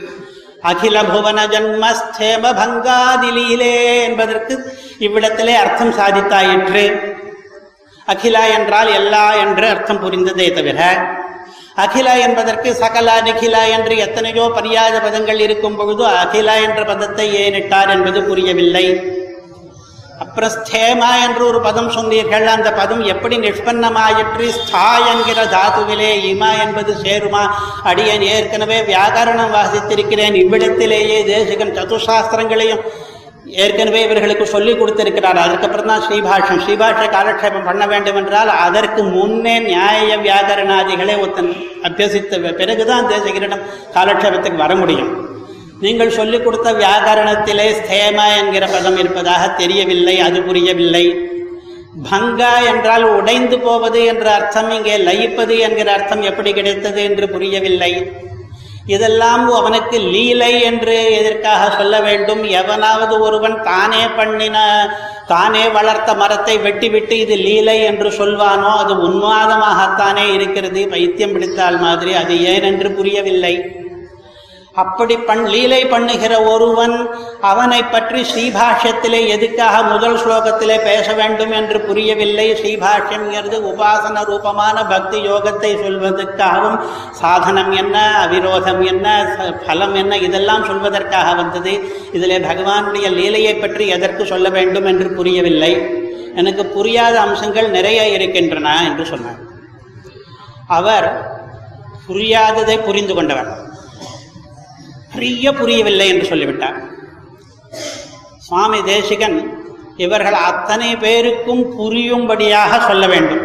[0.63, 3.75] அகில புவன ஜன்மஸ்தேம பங்காதிலீலே
[4.07, 4.53] என்பதற்கு
[4.99, 6.83] இவ்விடத்திலே அர்த்தம் சாதித்தாயிற்று
[8.07, 10.79] அகிலா என்றால் எல்லா என்று அர்த்தம் புரிந்ததே தவிர
[11.75, 18.21] அகிலா என்பதற்கு சகலா நிகிலா என்று எத்தனையோ பரியாத பதங்கள் இருக்கும் பொழுது அகிலா என்ற பதத்தை ஏனிட்டார் என்பது
[18.23, 18.85] புரியவில்லை.
[20.23, 24.47] அப்புறம் ஸ்தேமா என்று ஒரு பதம் சொன்னீர்கள் அந்த பதம் எப்படி நிஷ்பன்னமாயிற்று?
[24.57, 27.43] ஸ்தா என்கிற தாத்துவிலே இமா என்பது சேருமா?
[27.83, 30.33] அடியன் ஏற்கனவே வியாகரணம் வாசித்திருக்கிறேன்.
[30.33, 32.83] இவ்விடத்திலேயே தேசிகன் சதுசாஸ்திரங்களையும்
[33.45, 35.37] ஏற்கனவே இவர்களுக்கு சொல்லிக் கொடுத்திருக்கிறார்.
[35.37, 36.61] அதுக்கப்புறம் தான் ஸ்ரீபாஷம்.
[36.65, 41.51] ஸ்ரீபாஷ காலக்ஷேபம் பண்ண வேண்டும் என்றால் அதற்கு முன்னே நியாய வியாகரணாதிகளை ஒருத்தன்
[41.83, 45.30] அபியசித்த பிறகுதான் தேசகிரிடம் காலக்ஷேபத்துக்கு வர முடியும்.
[45.83, 51.05] நீங்கள் சொல்லிக் கொடுத்த வியாகரணத்திலே ஸ்தேம என்கிற பதம் இருப்பதாக தெரியவில்லை அது புரியவில்லை.
[52.09, 57.91] பங்கா என்றால் உடைந்து போவது என்ற அர்த்தம் இங்கே லயிப்பது என்கிற அர்த்தம் எப்படி கிடைத்தது என்று புரியவில்லை.
[58.95, 62.43] இதெல்லாம் அவனுக்கு லீலை என்று எதற்காக சொல்ல வேண்டும்?
[62.61, 64.57] எவனாவது ஒருவன் தானே பண்ணின
[65.33, 72.35] தானே வளர்த்த மரத்தை வெட்டிவிட்டு இது லீலை என்று சொல்வானோ அது உன்மாதமாகத்தானே இருக்கிறது பைத்தியம் பிடித்தால் மாதிரி அது
[72.53, 73.55] ஏன் என்று புரியவில்லை.
[74.73, 77.09] அப்படி பண் லீலை பண்ணுகிற ஒருவன்
[77.41, 82.51] அவனை பற்றி ஸ்ரீபாஷ்யத்திலே எதுக்காக முதல் ஸ்லோகத்திலே பேச வேண்டும் என்று புரியவில்லை?
[82.51, 86.79] ஸ்ரீபாஷ்யம்ங்கிறது உபாசன ரூபமான பக்தி யோகத்தை சொல்வதற்காகவும்
[87.11, 91.93] சாதனம் என்ன அவிரோதம் என்ன ச- பலம் என்ன இதெல்லாம் சொல்வதற்காக வந்தது.
[92.11, 95.99] இதிலே பகவானுடைய லீலையை பற்றி எதற்கு சொல்ல வேண்டும் என்று புரியவில்லை.
[96.35, 99.39] எனக்கு புரியாத அம்சங்கள் நிறைய இருக்கின்றன என்று சொன்னார்.
[100.67, 101.31] அவர்
[102.07, 103.60] புரியாததை புரிந்து கொண்டவர்.
[105.13, 106.77] நிறைய புரியவில்லை என்று சொல்லிவிட்டார்.
[108.37, 109.37] சுவாமி தேசிகன்
[109.97, 113.43] இவர்கள் அத்தனை பேருக்கும் புரியும்படியாக சொல்ல வேண்டும்.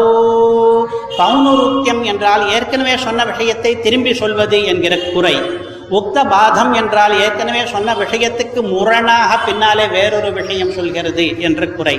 [1.18, 5.72] பௌனருத்தியம் என்றால் ஏற்கனவே சொன்ன விஷயத்தை திரும்பி சொல்வது என்கிற குறை.
[5.98, 11.98] உக்த பாதம் என்றால் ஏற்கனவே சொன்ன விஷயத்துக்கு முரணாக பின்னாலே வேறொரு விஷயம் சொல்கிறது என்று குறை.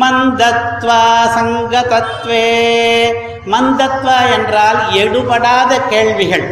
[0.00, 1.02] மந்தத்வா
[1.36, 2.46] சங்கதத்வே.
[3.46, 6.46] மந்தத்வா என்றால் எடுபடாத கேள்விகள்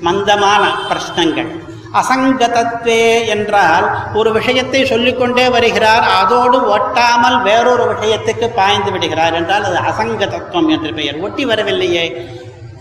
[0.00, 1.50] மந்தமான பிரश्னங்கள்
[1.94, 10.68] அசங்கதத்வே என்றால் ஒரு விஷயத்தை சொல்லிக்கொண்டே வருகிறார் அதோடு ஒட்டாமல் வேறொரு விஷயத்துக்கு பாய்ந்து விடுகிறார் என்றால் அது அசங்கதத்துவம்
[10.68, 11.18] என்று பெயர்.
[11.18, 12.04] ஒட்டி வரவில்லையே.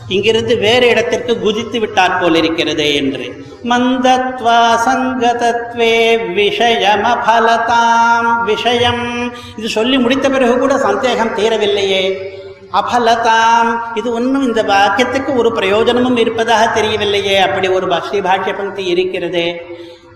[0.07, 3.43] இங்கிருந்து வேறு இடத்திற்கு குதித்து விட்டார் போல் இருக்கிறது என்று.
[3.63, 9.33] மந்தத்வா சங்கதத்வே விஷயமபலதாம் விஷயம்.
[9.57, 12.33] இது சொல்லி முடித்த பிறகு கூட சந்தேகம் தீரவில்லையே.
[12.73, 17.37] அபலதாம் இது ஒன்றும் இந்த வாக்கியத்துக்கு ஒரு பிரயோஜனமும் இருப்பதாக தெரியவில்லையே.
[17.37, 19.61] அப்படி ஒரு ஸ்ரீ பாஷ்ய பங்கி இருக்கிறதே.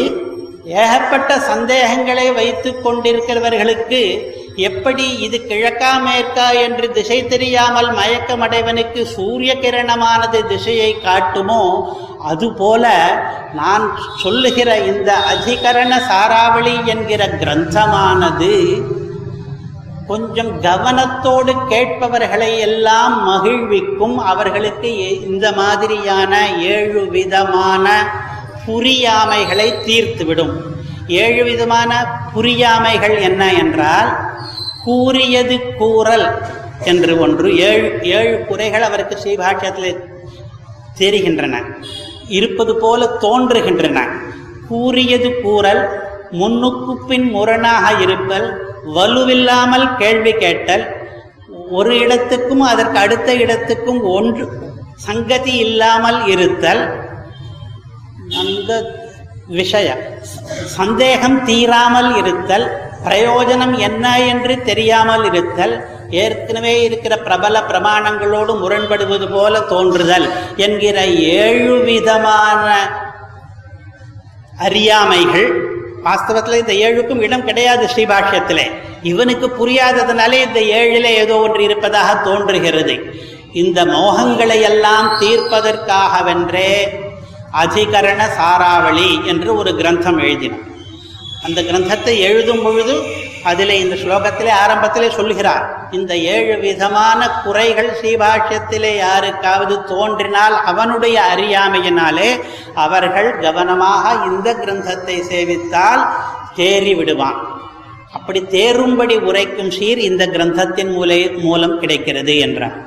[0.81, 4.01] ஏகப்பட்ட சந்தேகங்களை வைத்துக் கொண்டிருக்கிறவர்களுக்கு
[4.55, 12.85] எப்படி இது கிழக்கா மேற்கா என்று திசை தெரியாமல் மயக்கமடைவனுக்கு சூரிய கிரணமானது திசையை காட்டுமோ அதுபோல
[13.53, 18.81] நான் சொல்லுகிற இந்த அதிகரண சாராவளி என்கிற கிரந்தமானது
[20.07, 24.17] கொஞ்சம் கவனத்தோடு கேட்பவர்களை எல்லாம் மகிழ்விக்கும்.
[24.17, 28.05] அவர்களுக்கு இந்த மாதிரியான ஏழு விதமான
[28.67, 30.53] புரியாமைகளை தீர்த்துவிடும்.
[31.07, 34.30] ஏழு விதமான புரியாமைகள் என்ன என்றால்
[34.83, 36.27] கூறியது கூறல்
[36.83, 39.99] என்று ஒன்று ஏழு ஏழு குறைகள் அவருக்கு ஸ்ரீபாஷ்யத்தில்
[40.97, 41.55] தெரிகின்றன
[42.27, 43.99] இருப்பது போல தோன்றுகின்றன.
[44.67, 45.81] கூறியது கூறல்
[46.31, 48.47] முன்னுக்கு பின் முரணாக இருப்பல்
[48.85, 50.83] வலுவில்லாமல் கேள்வி கேட்டல்
[51.69, 54.45] ஒரு இடத்துக்கும் அதற்கு அடுத்த இடத்துக்கும் ஒன்று
[54.95, 56.81] சங்கதி இல்லாமல் இருத்தல்
[58.35, 58.71] அந்த
[59.47, 60.01] விஷயம்
[60.65, 62.67] சந்தேகம் தீராமல் இருத்தல்
[63.05, 65.75] பிரயோஜனம் என்ன என்று தெரியாமல் இருத்தல்
[66.09, 71.05] ஏற்கனவே இருக்கிற பிரபல பிரமாணங்களோடு முரண்படுவது போல தோன்றுதல் என்கிற
[71.39, 72.65] ஏழு விதமான
[74.57, 75.49] அறியாமைகள்
[76.03, 78.65] வாஸ்தவத்தில் இந்த ஏழுக்கும் இடம் கிடையாது ஸ்ரீபாஷ்யத்திலே
[79.01, 82.95] இவனுக்கு புரியாததுனாலே இந்த ஏழிலே ஏதோ ஒன்று இருப்பதாக தோன்றுகிறது.
[83.53, 86.69] இந்த மோகங்களை எல்லாம் தீர்ப்பதற்காகவென்றே
[87.53, 90.67] அதிகரண சாராவளி என்று ஒரு கிரந்தம் எழுதினார்
[91.41, 92.95] அந்த கிரந்தத்தை எழுதும் பொழுது
[93.43, 102.29] அதிலே இந்த ஸ்லோகத்திலே ஆரம்பத்திலே சொல்கிறார் இந்த ஏழு விதமான குறைகள் ஸ்ரீபாஷ்யத்திலே யாருக்காவது தோன்றினால் அவனுடைய அறியாமையினாலே
[102.75, 106.03] அவர்கள் கவனமாக இந்த கிரந்தத்தை சேவித்தால்
[106.55, 107.39] தேறி விடுவான்
[108.11, 112.77] அப்படி தேரும்படி உரைக்கும் சீர் இந்த கிரந்தத்தின் மூலை மூலம் கிடைக்கிறது என்றார்.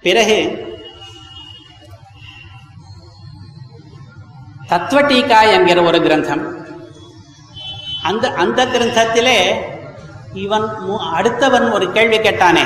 [0.00, 0.36] பிறகு
[4.68, 6.42] தத்வடீகா என்கிற ஒரு கிரந்தம்
[8.02, 9.38] அந்த அந்த கிரந்தத்திலே
[10.32, 10.66] இவன்
[11.18, 12.64] அடுத்தவன் ஒரு கேள்வி கேட்டானே.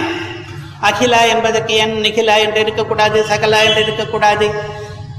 [0.81, 4.49] அகிலா என்பதற்கு என் நிகிலா என்று இருக்கக்கூடாது சகலா என்று இருக்கக்கூடாது.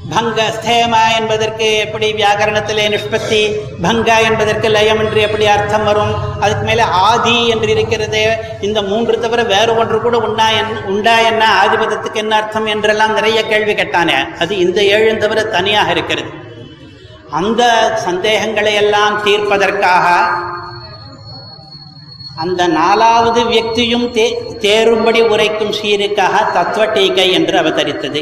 [0.09, 3.39] பங்க ஸ்தேமா என்பதற்கு எப்படி வியாகரணத்திலே நிஷ்பத்தி
[3.83, 6.13] பங்கா என்பதற்கு லயம் என்று எப்படி அர்த்தம் வரும்?
[6.39, 8.37] அதுக்கு மேலே ஆதி என்று இருக்கிறது.
[8.61, 11.43] இந்த மூன்று தவிர வேறு ஒன்று கூட உண்டா என் உண்டா என்ன?
[11.63, 14.37] ஆதிபதத்துக்கு என்ன அர்த்தம் என்றெல்லாம் நிறைய கேள்வி கேட்டானே.
[14.39, 16.31] அது இந்த ஏழும் தவிர தனியாக இருக்கிறது.
[17.37, 17.61] அந்த
[18.05, 20.05] சந்தேகங்களை எல்லாம் தீர்ப்பதற்காக
[22.43, 24.25] அந்த நாலாவது வியக்தியும் தே
[24.63, 28.21] தேரும்படி உரைக்கும் சீருக்காக தத்துவ டீகை என்று அவதரித்தது.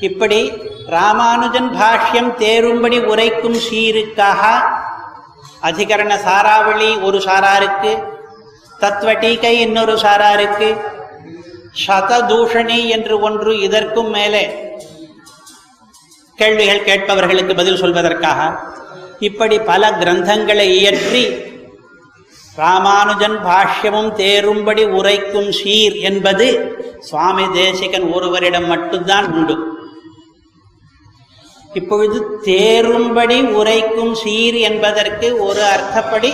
[0.00, 0.40] இப்படி
[0.86, 4.42] ராமானுஜன் பாஷ்யம் தேரும்படி உரைக்கும் சீருக்காக
[5.62, 7.92] அதிகரண சாராவளி ஒரு சாராருக்கு
[8.78, 10.68] தத்துவ டீகை இன்னொரு சாராருக்கு
[11.86, 14.44] சததூஷணி என்று ஒன்று இதற்கும் மேலே
[16.40, 18.40] கேள்விகள் கேட்பவர்களுக்கு பதில் சொல்வதற்காக
[19.28, 21.22] இப்படி பல கிரந்தங்களை இயற்றி
[22.56, 26.46] ராமானுஜன் பாஷ்யமும் தேரும்படி உரைக்கும் சீர் என்பது
[27.08, 29.56] சுவாமி தேசிகன் ஒருவரிடம் மட்டும்தான் உண்டு.
[31.74, 36.30] இப்பொழுது தேரும்படி உரைக்கும் சீர் என்பதற்கு ஒரு அர்த்தப்படி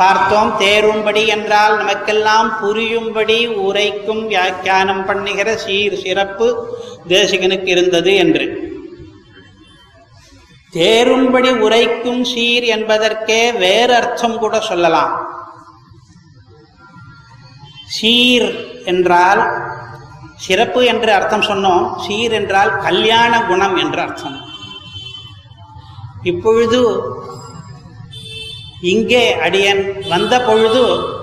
[0.00, 0.52] பார்த்தோம்.
[0.60, 6.48] தேரும்படி என்றால் நமக்கெல்லாம் புரியும்படி உரைக்கும் வியாக்கியானம் பண்ணுகிற சீர் சிறப்பு
[7.08, 8.46] தேசிகனுக்கு இருந்தது என்று.
[10.72, 15.12] தேரும்படி உரைக்கும் சீர் என்பதற்கே வேறு அர்த்தம் கூட சொல்லலாம்.
[17.96, 18.46] சீர்
[18.92, 19.42] என்றால்
[20.44, 21.84] சிறப்பு என்று அர்த்தம் சொன்னோம்.
[22.04, 24.38] சீர் என்றால் கல்யாண குணம் என்று அர்த்தம்.
[26.30, 26.80] இப்பொழுது
[28.92, 29.82] இங்கே அடியன்
[30.12, 30.82] வந்த பொழுது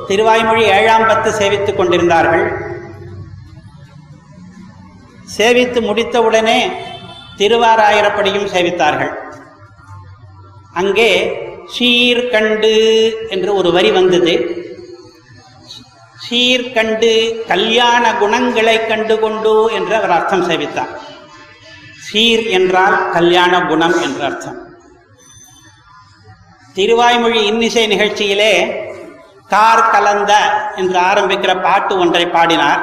[0.10, 2.46] திருவாய்மொழி ஏழாம் பத்து சேவித்துக் கொண்டிருந்தார்கள்.
[5.38, 6.60] சேவித்து முடித்தவுடனே
[7.40, 9.12] திருவாராயிரப்படியும் சேவித்தார்கள்.
[10.74, 11.12] அங்கே
[11.76, 12.74] சீர்கண்டு
[13.34, 14.34] என்று ஒரு வரி வந்தது.
[16.26, 17.12] சீர்கண்டு
[17.52, 20.94] கல்யாண குணங்களை கண்டு கொண்டு என்று அவர் அர்த்தம் சேவித்தார்
[22.08, 24.60] சீர் என்றால் கல்யாண குணம் என்று அர்த்தம்.
[26.76, 28.54] திருவாய்மொழி இன்னிசை நிகழ்ச்சியிலே
[29.50, 30.34] கார் கலந்த
[30.78, 32.82] என்று ஆரம்பிக்கிற பாட்டு ஒன்றை பாடினார்.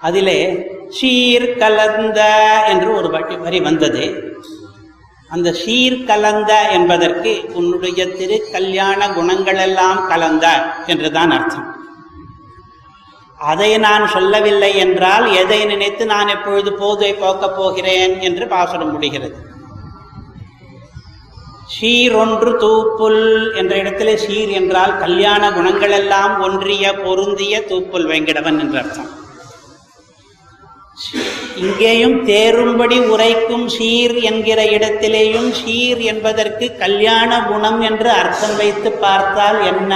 [0.00, 0.38] அதிலே
[0.96, 2.20] சீர் கலந்த
[2.72, 3.08] என்று ஒரு
[3.44, 4.04] வரி வந்தது.
[5.30, 10.46] அந்த சீர் கலந்த என்பதற்கு உன்னுடைய திரு கல்யாண குணங்களெல்லாம் கலந்த
[10.86, 11.66] என்றுதான் அர்த்தம்.
[13.38, 19.36] அதை நான் சொல்லவில்லை என்றால் எதை நினைத்து நான் எப்பொழுது போதை போக்கப் போகிறேன் என்று பாசுரம் முடிகிறது.
[21.74, 29.10] சீரொன்று தூப்புல் என்ற இடத்திலே சீர் என்றால் கல்யாண குணங்களெல்லாம் ஒன்றிய பொருந்திய தூப்புல் வெங்கடவன் என்று அர்த்தம்.
[31.56, 39.92] இங்கேயும் தேரும்படி உரைக்கும் சீர் என்கிற இடத்திலேயும் சீர் என்பதற்கு கல்யாண குணம் என்று அர்த்தம் வைத்து பார்த்தால் என்ன?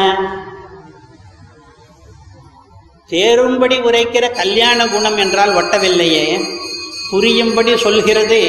[3.08, 6.46] தேரும்படி உரைக்கிற கல்யாண குணம் என்றால் ஒட்டவில்லையே.
[7.10, 8.40] புரியும்படி சொல்கிறது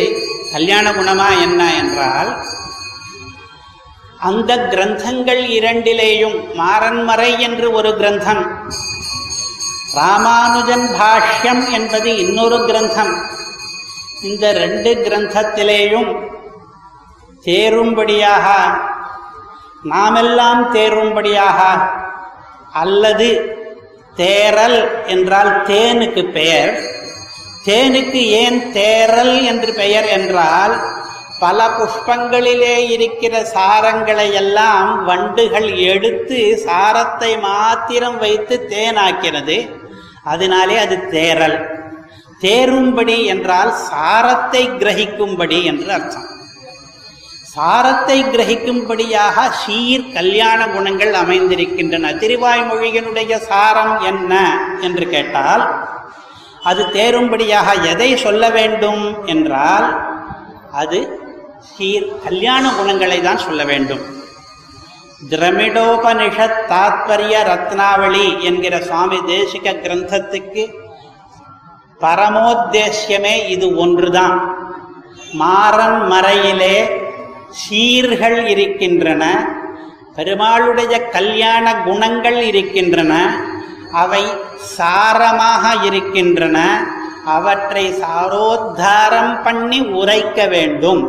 [0.52, 2.32] கல்யாண குணமா என்ன என்றால்
[4.18, 8.44] அந்த கிரந்தங்கள் இரண்டிலேயும் மாறன்மறை என்று ஒரு கிரந்தம்.
[9.94, 13.14] ராமானுஜன் பாஷ்யம் என்பது இன்னொரு கிரந்தம்.
[14.22, 16.12] இந்த ரெண்டு கிரந்தத்திலேயும்
[17.46, 18.48] தேரும்படியாக
[19.84, 21.60] நாமெல்லாம் தேரும்படியாக
[22.72, 23.30] அல்லது
[24.18, 26.74] தேரல் என்றால் தேனுக்கு பெயர்.
[27.66, 30.76] தேனுக்கு ஏன் தேரல் என்று பெயர் என்றால்
[31.40, 39.58] பல புஷ்பங்களிலே இருக்கிற சாரங்களை எல்லாம் வண்டுகள் எடுத்து சாரத்தை மாத்திரம் வைத்து தேனாக்கிறது.
[40.26, 41.58] அதனாலே அது தேரல்
[42.44, 46.28] தேரும்படி என்றால் சாரத்தை கிரகிக்கும்படி என்று அர்த்தம்.
[47.54, 52.14] சாரத்தை கிரகிக்கும்படியாக சீர் கல்யாண குணங்கள் அமைந்திருக்கின்றன.
[52.22, 54.34] திருவாய்மொழியினுடைய சாரம் என்ன
[54.82, 55.64] என்று கேட்டால்
[56.70, 59.88] அது தேரும்படியாக எதை சொல்ல வேண்டும் என்றால்
[60.82, 61.00] அது
[61.72, 64.04] சீர் கல்யாண குணங்களை தான் சொல்ல வேண்டும்.
[65.30, 70.64] திரமிடோபனிஷத் தாத்பரிய ரத்னாவளி என்கிற சுவாமி தேசிக கிரந்தத்துக்கு
[72.04, 74.38] பரமோத்தேசியமே இது ஒன்றுதான்.
[75.42, 76.76] மாறன் மறையிலே
[77.62, 79.24] சீர்கள் இருக்கின்றன
[80.16, 83.14] பெருமாளுடைய கல்யாண குணங்கள் இருக்கின்றன
[84.04, 84.24] அவை
[84.78, 86.58] சாரமாக இருக்கின்றன
[87.26, 91.02] அவற்றை சாரோத்தாரம் பண்ணி உரைக்க வேண்டும்.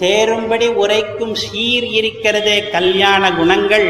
[0.00, 3.88] தேரும்படி உரைக்கும் சீர் இருக்கிறதே கல்யாண குணங்கள்.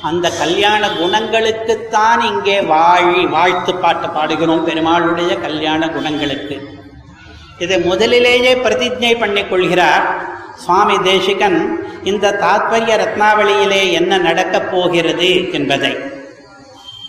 [0.00, 6.56] அந்த கல்யாண குணங்களுக்குத்தான் இங்கே வாழி வாழ்த்து பாட்டு பாடுகிறோம் பெருமாளுடைய கல்யாண குணங்களுக்கு.
[7.58, 10.06] இதை முதலிலேயே பிரதிஜை பண்ணிக் கொள்கிறார்
[10.56, 11.58] சுவாமி தேசிகன்
[12.04, 15.92] இந்த தாத்பரிய ரத்னாவளியிலே என்ன நடக்கப் போகிறது என்பதை.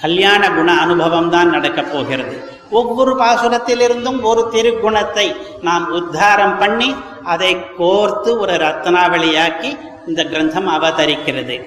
[0.01, 2.35] கல்யாண குண அனுபவம் தான் நடக்கப் போகிறது.
[2.71, 11.57] ஒவ்வொரு பாசுரத்திலிருந்தும் ஒரு திருக்குணத்தை நாம் உத்தாரம் பண்ணி அதை கோர்த்து ஒரு ரத்னாவளியாக்கி இந்த கிரந்தம் அவதரிக்கிறது.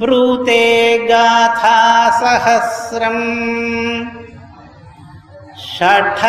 [0.00, 1.78] ப்ரூதே காதா
[2.20, 3.24] சஹசிரம்
[5.76, 6.20] ஷட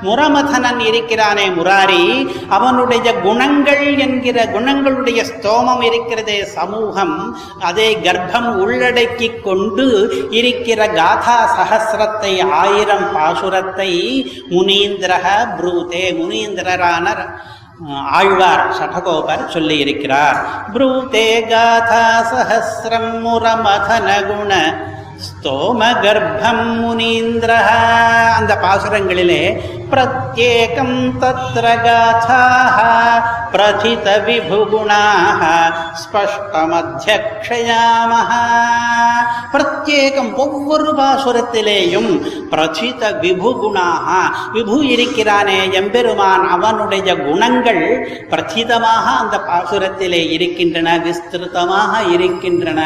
[0.05, 9.87] முரமதனன் இருக்கிறானே முராரி அவனுடைய குணங்கள் என்கிற குணங்களுடைய ஸ்தோமம் இருக்கிறதே சமூகம் அதை கர்ப்பம் உள்ளடக்கி கொண்டு
[10.41, 13.91] இருக்கிற காதா சகசிரத்தை ஆயிரம் பாசுரத்தை
[14.53, 15.27] முனீந்திரக
[15.59, 17.07] ப்ரூதே முனீந்திரரான
[18.18, 20.38] ஆழ்வார் சடகோபர் சொல்லியிருக்கிறார்.
[20.74, 24.54] ப்ரூதே காதா சஹசிரம் முரமதன குண
[25.24, 27.52] ஸ்தோம கர்ப்பம் முனீந்திர
[28.38, 29.44] அந்த பாசுரங்களிலே
[29.92, 32.80] பிரத்யேகம் தத்ர காதாக
[33.52, 35.42] பிரதித விபுகுணாக
[36.02, 38.32] ஸ்பஷ்டமத்தியக்ஷயாமஹ
[39.54, 42.12] பிரத்யேகம் ஒவ்வொரு பாசுரத்திலேயும்
[42.50, 44.10] பிரதித விபுகுணாக
[44.56, 47.84] விபு இருக்கிறானே எம்பெருமான் அவனுடைய குணங்கள்
[48.30, 52.82] பிரதிதமாக அந்த பாசுரத்திலே இருக்கின்றன விஸ்திருத்தமாக இருக்கின்றன.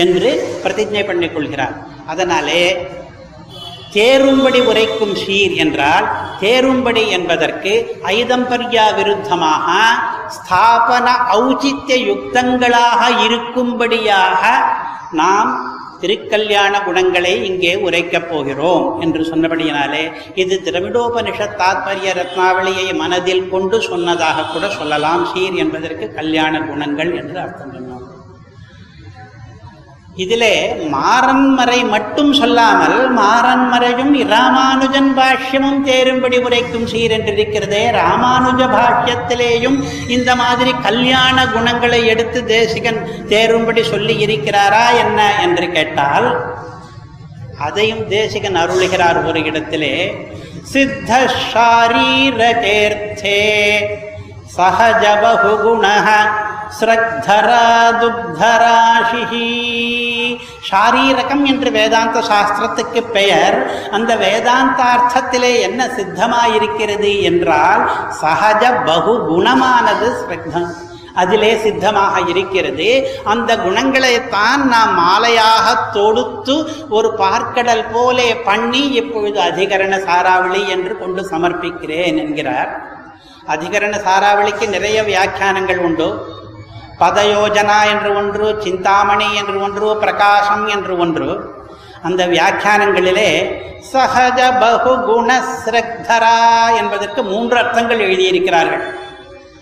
[0.04, 0.30] என்று
[0.64, 1.76] பிரதிஜை பண்ணிக் கொள்கிறார்.
[2.12, 2.62] அதனாலே
[3.96, 6.06] தேரும்படி உரைக்கும் சீர் என்றால்
[6.42, 7.72] தேரும்படி என்பதற்கு
[8.14, 9.68] ஐதம்பர்யா விருத்தமாக
[10.34, 11.06] ஸ்தாபன
[11.38, 14.42] ஔச்சித்ய யுக்தங்களாக இருக்கும்படியாக
[15.20, 15.50] நாம்
[16.00, 24.68] திருக்கல்யாண குணங்களை இங்கே உரைக்கப் போகிறோம் என்று சொன்னபடியினாலே இது திரவிடோபனிஷத் தாத்பரிய ரத்னாவளியை மனதில் கொண்டு சொன்னதாக கூட
[24.78, 25.24] சொல்லலாம்.
[25.32, 27.72] சீர் என்பதற்கு கல்யாண குணங்கள் என்று அர்த்தம்.
[27.74, 27.87] சொன்னோம்
[30.18, 30.54] இதிலே
[30.92, 37.82] மாறன்மறை மட்டும் சொல்லாமல் மாறன்மறையும் ராமானுஜன் பாஷ்யமும் தேரும்படி உரைக்கும் சீர் என்றிருக்கிறதே.
[37.98, 46.28] ராமானுஜ பாஷ்யத்திலேயும் இந்த மாதிரி கல்யாண குணங்களை எடுத்து தேசிகன் தேரும்படி சொல்லி இருக்கிறாரா என்ன என்று கேட்டால்
[47.58, 49.94] அதையும் தேசிகன் அருளுகிறார் ஒரு இடத்திலே.
[50.62, 51.10] சித்த
[51.52, 53.40] சாரீரகேர்த்தே
[54.56, 55.86] சகஜ பகுகுண
[56.76, 57.64] ஸ்ரத்தரா
[58.00, 59.46] துப்தராஷிஹி
[60.70, 63.56] ஷாரீரகம் என்று வேதாந்த சாஸ்திரத்துக்கு பெயர்.
[63.90, 67.90] அந்த வேதாந்தார்த்தத்திலே என்ன சித்தமாயிருக்கிறது என்றால்
[68.20, 70.68] சகஜ பகு குணமானது ஸ்ரத்தம்.
[71.14, 72.88] அதிலே சித்தமாக இருக்கிறது.
[73.24, 76.56] அந்த குணங்களைத்தான் நாம் மாலையாக தொடுத்து
[76.88, 82.72] ஒரு பார்க்கடல் போலே பண்ணி இப்பொழுது அதிகரண சாராவளி என்று கொண்டு சமர்ப்பிக்கிறேன் என்கிறார்.
[83.48, 86.36] அதிகரண சாராவளிக்கு நிறைய வியாக்கியானங்கள் உண்டு.
[87.00, 91.56] பதயோஜனா என்று ஒன்று சிந்தாமணி என்று ஒன்று பிரகாசம் என்று ஒன்று.
[92.02, 93.30] அந்த வியாக்கியானங்களிலே
[93.92, 96.36] சகஜ பகுகுண குணஸ்ரக்தரா
[96.80, 98.84] என்பதற்கு மூன்று அர்த்தங்கள் எழுதியிருக்கிறார்கள்.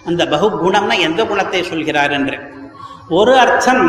[0.04, 2.36] அந்த பகுகுணம்னா எந்த குணத்தை சொல்கிறார் என்று.
[3.08, 3.84] ஒரு அர்த்தம்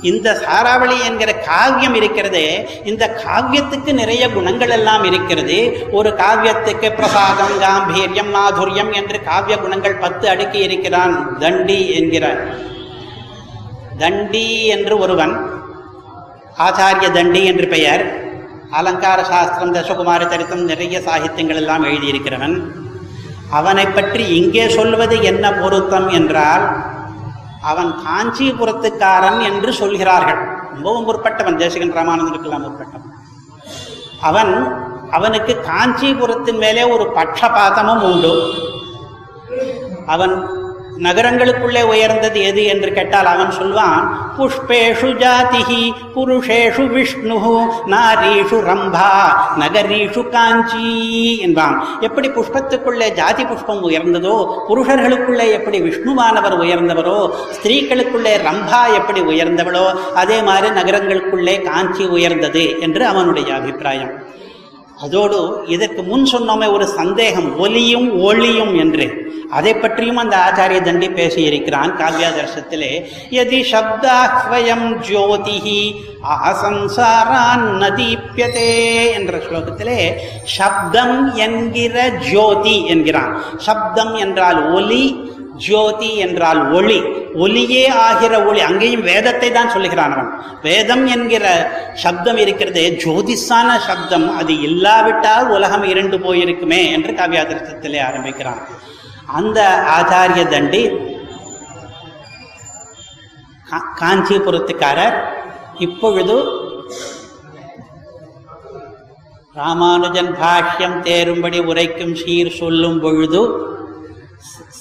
[0.00, 2.46] இந்த சாராவளி என்கிற காவியம் இருக்கிறதே
[2.84, 5.88] இந்த காவியத்துக்கு நிறைய குணங்கள் எல்லாம் இருக்கிறது.
[5.90, 12.40] ஒரு காவியத்துக்கு பிரசாதம் காம்பீரியம் மாதுரியம் என்று காவிய குணங்கள் பத்து அடுக்கி இருக்கிறான் தண்டி என்கிறார்.
[13.98, 15.34] தண்டி என்று ஒருவன்
[16.66, 18.02] ஆச்சாரிய தண்டி என்று பெயர்
[18.78, 22.56] அலங்கார சாஸ்திரம் தசகுமார சரித்தம் நிறைய சாகித்யங்கள் எல்லாம் எழுதியிருக்கிறவன்.
[23.50, 26.64] அவனை பற்றி இங்கே சொல்வது என்ன பொருத்தம் என்றால்
[27.70, 30.40] அவன் காஞ்சிபுரத்துக்காரன் என்று சொல்கிறார்கள்.
[30.72, 33.14] ரொம்பவும் முற்பட்டவன் தேசிகன் ராமானந்தனுக்கெல்லாம் முற்பட்டவன்.
[34.20, 34.52] அவன்
[35.10, 38.32] அவனுக்கு காஞ்சிபுரத்தின் மேலே ஒரு பட்சபாதமும் உண்டு.
[40.06, 40.34] அவன்
[41.04, 47.38] நகரங்களுக்குள்ளே உயர்ந்தது எது என்று கேட்டால் அவன் சொல்வான் புஷ்பேஷு ஜாதிஹி புருஷேஷு விஷ்ணு
[47.86, 49.10] நாரீஷு ரம்பா
[49.60, 50.88] நகரீஷு காஞ்சி
[51.38, 51.76] என்பான்.
[52.00, 54.36] எப்படி புஷ்பத்துக்குள்ளே ஜாதி புஷ்பம் உயர்ந்ததோ
[54.68, 57.18] புருஷர்களுக்குள்ளே எப்படி விஷ்ணுவானவர் உயர்ந்தவரோ
[57.56, 64.12] ஸ்திரீகளுக்குள்ளே ரம்பா எப்படி உயர்ந்தவளோ அதே மாதிரி நகரங்களுக்குள்ளே காஞ்சி உயர்ந்தது என்று அவனுடைய அபிப்பிராயம்.
[65.04, 69.25] அதோடு இதற்கு முன் சொன்னோமே ஒரு சந்தேகம் ஒலியும் ஒளியும் என்று.
[69.50, 71.90] அதை பற்றியும் அந்த ஆச்சாரிய தண்டி பேசியிருக்கிறான்.
[72.00, 72.92] காவியாதர்சத்திலே
[73.30, 75.96] எதி சப்தாஹ்வயம் ஜோதிஹி
[76.50, 83.42] அசம்சாரான் நதீப்பியதே என்ற ஸ்லோகத்திலே சப்தம் என்கிற ஜோதி என்கிறான்.
[83.56, 87.02] சப்தம் என்றால் ஒலி ஜோதி என்றால் ஒளி.
[87.34, 88.60] ஒலியே ஆகிற ஒளி.
[88.60, 90.30] அங்கேயும் வேதத்தை தான் சொல்லுகிறான் அவன்.
[90.62, 91.44] வேதம் என்கிற
[91.94, 94.36] சப்தம் இருக்கிறது ஜோதிஷான சப்தம்.
[94.36, 98.60] அது இல்லாவிட்டால் உலகம் இரண்டு போயிருக்குமே என்று காவியாதிரத்திலே ஆரம்பிக்கிறான்.
[99.26, 101.04] அந்த ஆச்சாரிய தண்டி
[103.70, 105.22] கா- காஞ்சிபுரத்துக்காரர்.
[105.78, 106.44] இப்பொழுது
[109.54, 113.48] ராமானுஜன் பாஷ்யம் தேரும்படி உரைக்கும் சீர் சொல்லும் பொழுது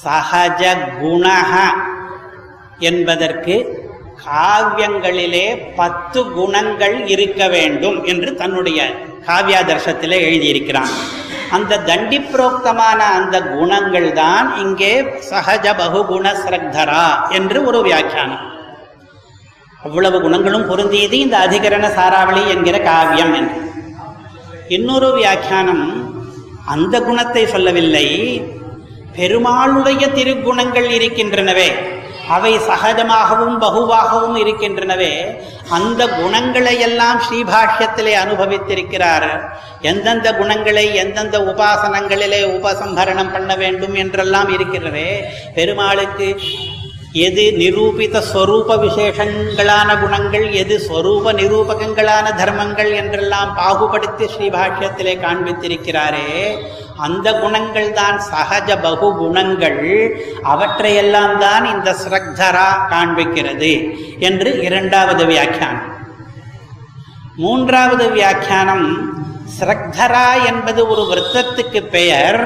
[0.04, 1.64] சகஜ குணக
[2.80, 3.84] என்பதற்கு
[4.26, 10.90] காவியங்களிலே பத்து குணங்கள் இருக்க வேண்டும் என்று தன்னுடைய காவியாதர்சத்திலே எழுதியிருக்கிறான்.
[11.52, 18.44] அந்த தண்டி புரோக்தமான அந்த குணங்கள் தான் இங்கே சகஜ பகுகுண ஸ்ரக்தரா என்று ஒரு வியாக்கியானம்.
[19.84, 23.60] அவ்வளவு குணங்களும் பொருந்தியது இந்த அதிகரண சாராவளி என்கிற காவியம் என்று.
[24.68, 25.86] இன்னொரு வியாக்கியானம்
[26.66, 28.08] அந்த குணத்தை சொல்லவில்லை.
[29.18, 31.95] பெருமாளுடைய திருக்குணங்கள் இருக்கின்றனவே.
[32.30, 39.50] அவை சகஜமாகவும் பகுவாகவும் இருக்கின்றனவே அந்த குணங்களை எல்லாம் ஸ்ரீபாஷ்யத்திலே அனுபவித்திருக்கிறார்.
[39.82, 45.24] எந்தெந்த குணங்களை எந்தெந்த உபாசனங்களிலே உபசம்ஹரணம் பண்ண வேண்டும் என்றெல்லாம் இருக்கிறவே
[45.56, 46.38] பெருமாளுக்கு
[47.24, 56.28] எது நிரூபித ஸ்வரூப விசேஷங்களான குணங்கள் எது ஸ்வரூப நிரூபகங்களான தர்மங்கள் என்றெல்லாம் பாகுபடுத்தி ஸ்ரீபாஷ்யத்திலே காண்பித்திருக்கிறாரே
[57.06, 59.82] அந்த குணங்கள் தான் சகஜ பகு குணங்கள்.
[60.52, 63.74] அவற்றையெல்லாம் தான் இந்த ஸ்ரக்தரா காண்பிக்கிறது
[64.28, 65.90] என்று இரண்டாவது வியாக்கியானம்.
[67.44, 68.88] மூன்றாவது வியாக்கியானம்
[69.58, 72.40] ஸ்ரக்தரா என்பது ஒரு விரத்தத்துக்கு பெயர்.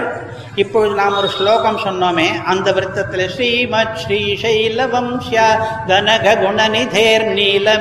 [0.62, 5.40] இப்பொழுது நாம் ஒரு ஸ்லோகம் சொன்னோமே அந்த விரத்தத்தில் ஸ்ரீமத் ஸ்ரீ சைல வம்சிய
[5.88, 7.76] கனக குணநிதேர் நீல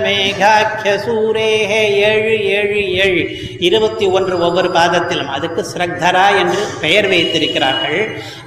[1.05, 3.22] சூரேஹே ஏழு ஏழு ஏழு.
[3.68, 8.01] இருபத்தி ஒன்று ஒவ்வொரு பாதத்திலும் அதுக்கு ஸ்ரக்தரா என்று பெயர் வைத்திருக்கிறார்கள்.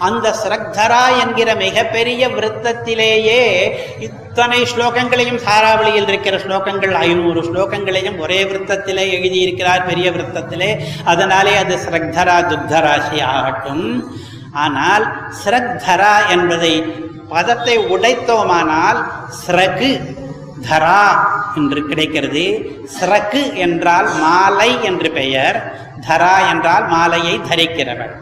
[0.07, 3.41] அந்த ஸ்ரக்தரா என்கிற மிகப்பெரிய விருத்தத்திலேயே
[4.31, 10.69] இத்தனை ஸ்லோகங்களையும் சாராவளியில் இருக்கிற ஸ்லோகங்கள் ஐநூறு ஸ்லோகங்களையும் ஒரே விரத்தத்திலே எழுதியிருக்கிறார் பெரிய விரத்தத்திலே.
[11.03, 13.83] அதனாலே அது ஸ்ரக்தரா துக்தராசி ஆகட்டும்.
[14.65, 15.05] ஆனால்
[15.41, 16.71] ஸ்ரக்தரா என்பதை
[17.33, 19.01] பதத்தை உடைத்தோமானால்
[19.41, 19.91] ஸ்ரகு
[20.69, 21.03] தரா
[21.59, 22.45] என்று கிடைக்கிறது.
[22.95, 25.59] ஸ்ரக்கு என்றால் மாலை என்று பெயர்.
[26.07, 28.15] தரா என்றால் மாலையை தரிக்கிறவர்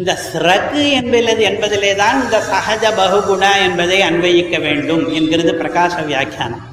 [0.00, 6.64] இந்த சிறகு என்பது என்பதிலே தான் இந்த சகஜ பகுகுண என்பதை அன்வயிக்க வேண்டும் என்கிறது பிரகாச வியாக்கியானம்.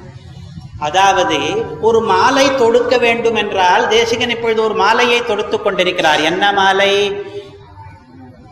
[0.79, 1.37] அதாவது
[1.81, 6.21] ஒரு மாலை தொடுக்க வேண்டும் என்றால் தேசிகன் இப்பொழுது ஒரு மாலையை தொடுத்து கொண்டிருக்கிறார்.
[6.21, 6.91] என்ன மாலை?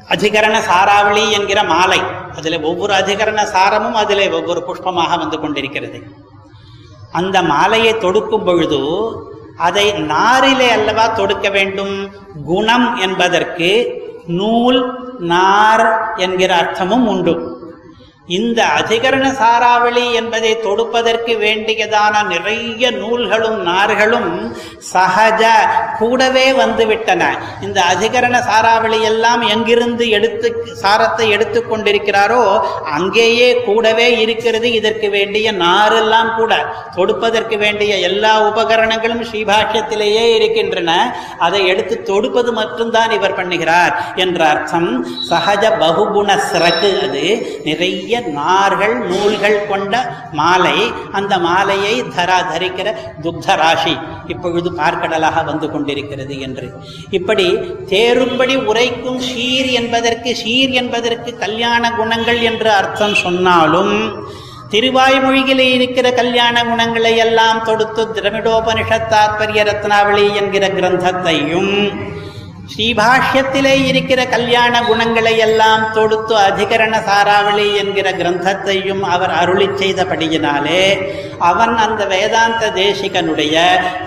[0.10, 2.02] அதிகரண சாராவளி என்கிற மாலை.
[2.38, 6.00] அதில் ஒவ்வொரு அதிகரண சாரமும் அதில் ஒவ்வொரு புஷ்பமாக வந்து கொண்டிருக்கிறது.
[7.12, 8.82] அந்த மாலையை தொடுக்கும் பொழுது
[9.58, 11.96] அதை நாரிலே அல்லவா தொடுக்க வேண்டும்?
[12.46, 13.70] குணம் என்பதற்கு
[14.28, 14.80] நூல்
[15.20, 17.61] நார் என்கிற அர்த்தமும் உண்டு.
[18.38, 24.30] இந்த அதிகரண சாராவளி என்பதை தொடுப்பதற்கு வேண்டியதான நிறைய நூல்களும் நார்களும்
[24.92, 25.44] சகஜ
[26.00, 27.24] கூடவே வந்துவிட்டன.
[27.66, 30.50] இந்த அதிகரண சாராவளி எல்லாம் எங்கிருந்து எடுத்து
[30.84, 32.42] சாரத்தை எடுத்துக்கொண்டிருக்கிறாரோ
[32.98, 34.68] அங்கேயே கூடவே இருக்கிறது.
[34.80, 36.54] இதற்கு வேண்டிய நாரெல்லாம் கூட
[36.98, 40.92] தொடுப்பதற்கு வேண்டிய எல்லா உபகரணங்களும் ஸ்ரீபாஷ்யத்திலேயே இருக்கின்றன.
[41.48, 44.90] அதை எடுத்து தொடுப்பது மட்டும்தான் இவர் பண்ணுகிறார் என்ற அர்த்தம்
[45.32, 47.26] சகஜ பகுகுண சிறகு அது.
[47.70, 49.94] நிறைய நார்கள் நூல்கள் கொண்ட
[50.32, 50.78] மாலை
[51.12, 52.88] அந்த மாலையை தரா தரிக்கிற
[53.22, 53.96] துக்த ராசி
[54.28, 56.68] இப்பொழுது பார்க்கடலாக வந்து கொண்டிருக்கிறது என்று.
[57.10, 57.48] இப்படி
[57.90, 63.94] தேரும்படி உரைக்கும் ஷீர் என்பதற்கு ஷீர் என்பதற்கு கல்யாண குணங்கள் என்று அர்த்தம் சொன்னாலும்
[64.72, 71.74] திருவாய்மொழியிலே இருக்கிற கல்யாண குணங்களை எல்லாம் தொடுத்து திரமிடோபனிஷத் தாத்பரிய ரத்னாவளி என்கிற கிரந்தத்தையும்
[72.70, 80.84] ஸ்ரீபாஷ்யத்திலே இருக்கிற கல்யாண குணங்களை எல்லாம் தொடுத்து அதிகரண சாராவளி என்கிற கிரந்தத்தையும் அவர் அருளி செய்தபடியினாலே
[81.40, 83.56] அவன் அந்த வேதாந்த தேசிகனுடைய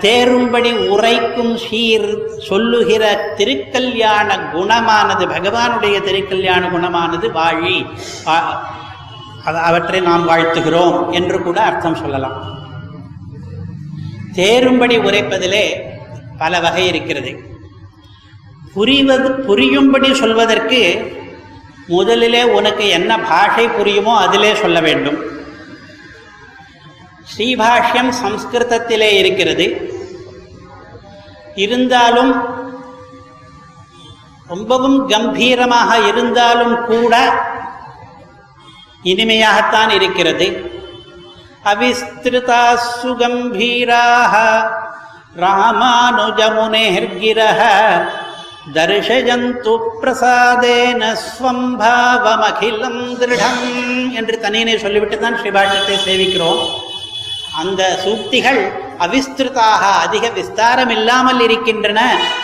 [0.01, 2.07] தேரும்படி உரைக்கும் சீர்
[2.47, 7.85] சொல்லுகிற திருக்கல்யாண குணமானது பகவானுடைய திருக்கல்யாண குணமானது வாழி.
[9.69, 12.39] அவற்றை நாம் வாழ்த்துகிறோம் என்று கூட அர்த்தம் சொல்லலாம்.
[14.35, 15.65] தேரும்படி உரைப்பதிலே
[16.37, 17.53] பல வகை இருக்கிறது.
[18.75, 21.13] புரிவது புரியும்படி சொல்வதற்கு
[21.87, 25.33] முதலிலே உனக்கு என்ன பாஷை புரியுமோ அதிலே சொல்ல வேண்டும்.
[27.31, 29.93] ஸ்ரீபாஷ்யம் சம்ஸ்கிருதத்திலே இருக்கிறது.
[31.55, 32.63] இருந்தாலும்
[34.47, 37.33] ரொம்பவும் கம்பீரமாக இருந்தாலும் கூட
[39.03, 40.73] இனிமையாகத்தான் இருக்கிறது.
[41.63, 44.63] அவிஸ்திருதா சுகம்பீராக
[45.39, 47.61] ராமானுஜமுனேர்கிரக
[48.73, 53.61] தர்ஷயந்து பிரசாதேன ஸ்வம்பாவமகிலம் திருடம்
[54.13, 56.63] என்று தனியனை சொல்லிவிட்டு தான் ஸ்ரீபாஷ்யத்தை சேவிக்கிறோம்.
[57.61, 58.59] அந்த சூக்திகள்
[59.05, 61.99] அவிஸ்திருதாக அதிக விஸ்தாரம் இல்லாமல் இருக்கின்றன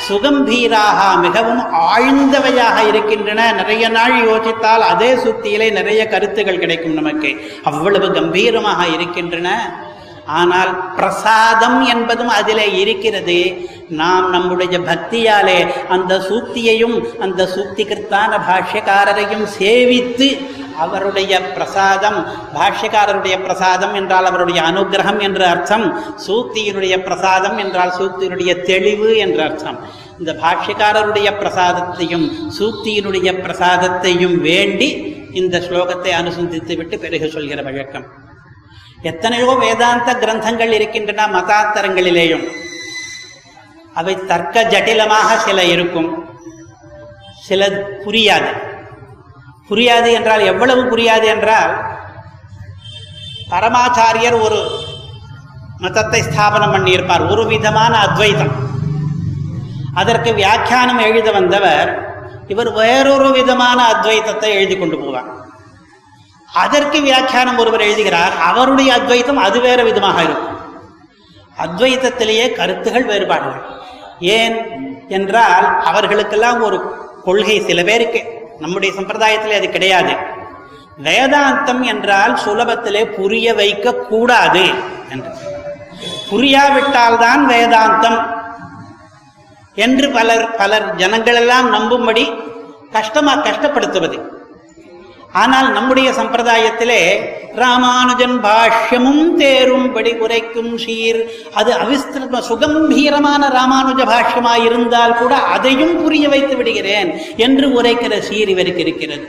[0.07, 1.63] சுகம்பீராக மிகவும்
[1.93, 3.53] ஆழ்ந்தவையாக இருக்கின்றன.
[3.53, 7.61] நிறைய நாள் யோசித்தால் அதே சூக்தியிலே நிறைய கருத்துகள் கிடைக்கும் நமக்கு.
[7.63, 9.49] அவ்வளவு கம்பீரமாக இருக்கின்றன.
[10.39, 13.39] ஆனால் பிரசாதம் என்பதும் அதிலே இருக்கிறது.
[14.01, 15.59] நாம் நம்முடைய பக்தியாலே
[15.95, 20.29] அந்த சூக்தியையும் அந்த சூக்திகிருத்தான பாஷ்யக்காரரையும் சேவித்து
[20.83, 22.19] அவருடைய பிரசாதம்
[22.55, 25.85] பாஷ்யக்காரருடைய பிரசாதம் என்றால் அவருடைய அனுகிரகம் என்ற அர்த்தம்
[26.27, 29.79] சூக்தியினுடைய பிரசாதம் என்றால் சூக்தியினுடைய தெளிவு என்ற அர்த்தம்.
[30.19, 32.25] இந்த பாஷ்யக்காரருடைய பிரசாதத்தையும்
[32.59, 34.89] சூக்தியினுடைய பிரசாதத்தையும் வேண்டி
[35.41, 38.07] இந்த ஸ்லோகத்தை அனுசந்தித்து விட்டு பிறகு சொல்கிற வழக்கம்.
[39.09, 42.43] எத்தனையோ வேதாந்த கிரந்தங்கள் இருக்கின்றன மதாந்தரங்களிலேயும்
[43.93, 46.09] அவை தர்க்க ஜட்டிலமாக சில இருக்கும்.
[47.47, 47.67] சில
[48.03, 48.51] புரியாது.
[49.69, 51.73] புரியாது என்றால் எவ்வளவு புரியாது என்றால்
[53.51, 54.59] பரமாச்சாரியர் ஒரு
[55.77, 57.29] மதத்தை ஸ்தாபனம் பண்ணியிருப்பார்.
[57.29, 58.53] ஒரு விதமான அத்வைதம்.
[59.93, 61.89] அதற்கு வியாக்கியானம் எழுத வந்தவர்
[62.47, 65.29] இவர் வேறொரு விதமான அத்வைத்தத்தை எழுதி கொண்டு போவார்.
[66.53, 70.59] அதற்கு வியாக்கியானம் ஒருவர் எழுதுகிறார் அவருடைய அத்வைத்தம் அது வேற விதமாக இருக்கும்.
[71.57, 73.61] அத்வைத்தத்திலேயே கருத்துகள் வேறுபாடுகள்.
[74.19, 74.57] ஏன்
[75.07, 80.15] என்றால் அவர்களுக்கெல்லாம் ஒரு கொள்கை சில பேருக்கு நம்முடைய சம்பிரதாயத்தில் அது கிடையாது.
[81.03, 84.71] வேதாந்தம் என்றால் சுலபத்திலே புரிய வைக்க கூடாது
[85.09, 85.31] என்று.
[86.31, 88.19] புரியாவிட்டால்தான் வேதாந்தம்
[89.75, 92.43] என்று பலர் பலர் ஜனங்களெல்லாம் நம்பும்படி
[92.91, 94.39] கஷ்டமா கஷ்டப்படுத்துவது.
[95.33, 97.01] ஆனால் நம்முடைய சம்பிரதாயத்திலே
[97.59, 101.19] ராமானுஜன் பாஷ்யமும் தேரும்படி உரைக்கும் ஷீர்.
[101.59, 107.11] அது அவிஸ்திரும சுகம்பீரமான ராமானுஜ பாஷ்யமாயிருந்தால் கூட அதையும் புரிய வைத்து விடுகிறேன்
[107.45, 109.27] என்று உரைக்கிற ஷீர் இவருக்கு இருக்கிறது.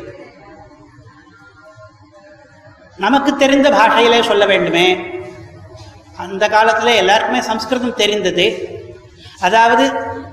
[3.05, 4.87] நமக்கு தெரிந்த பாஷையிலே சொல்ல வேண்டுமே.
[6.25, 8.47] அந்த காலத்தில் எல்லாருக்குமே சம்ஸ்கிருதம் தெரிந்தது.
[9.47, 9.85] அதாவது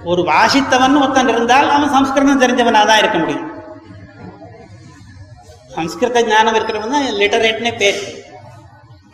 [0.03, 3.47] ஒரு வாசித்தவன் ஒருத்தன் இருந்தால் அவன் சம்ஸ்கிருதம் தெரிஞ்சவனாக தான் இருக்க முடியும்.
[5.79, 7.99] சம்ஸ்கிருத ஞானம் இருக்கிறவன் தான் லிட்டரேட்னே பேர்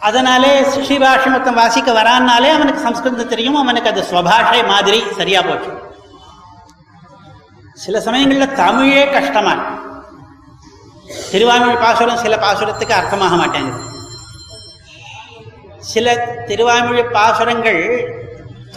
[0.08, 5.72] அதனாலே ஸ்ரீபாஷை மொத்தம் வாசிக்க வரான்னாலே அவனுக்கு சம்ஸ்கிருதம் தெரியும் அவனுக்கு அது ஸ்வபாஷை மாதிரி சரியா போச்சு.
[7.84, 9.74] சில சமயங்களில் தமிழே கஷ்டமா இருக்கு.
[11.32, 13.82] திருவாமிழ் பாசுரம் சில பாசுரத்துக்கு அர்த்தமாக மாட்டேங்குது.
[15.92, 16.16] சில
[16.50, 17.82] திருவாமிழ் பாசுரங்கள்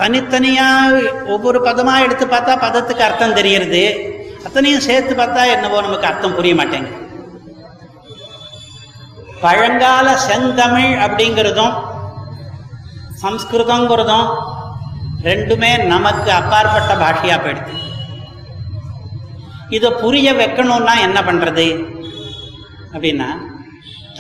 [0.00, 3.84] தனித்தனியாக ஒவ்வொரு பதமாக எடுத்து பார்த்தா பதத்துக்கு அர்த்தம் தெரிகிறது
[4.46, 7.06] அத்தனையும் சேர்த்து பார்த்தா என்னவோ நமக்கு அர்த்தம் புரிய மாட்டேங்குது.
[9.42, 11.74] பழங்கால செந்தமிழ் அப்படிங்கிறதும்
[13.22, 14.28] சம்ஸ்கிருதங்கிறதும்
[15.28, 17.74] ரெண்டுமே நமக்கு அப்பாற்பட்ட பாஷையா போயிடுது.
[19.76, 21.66] இதை புரிய வைக்கணும்னா என்ன பண்றது?
[22.92, 23.30] அப்படின்னா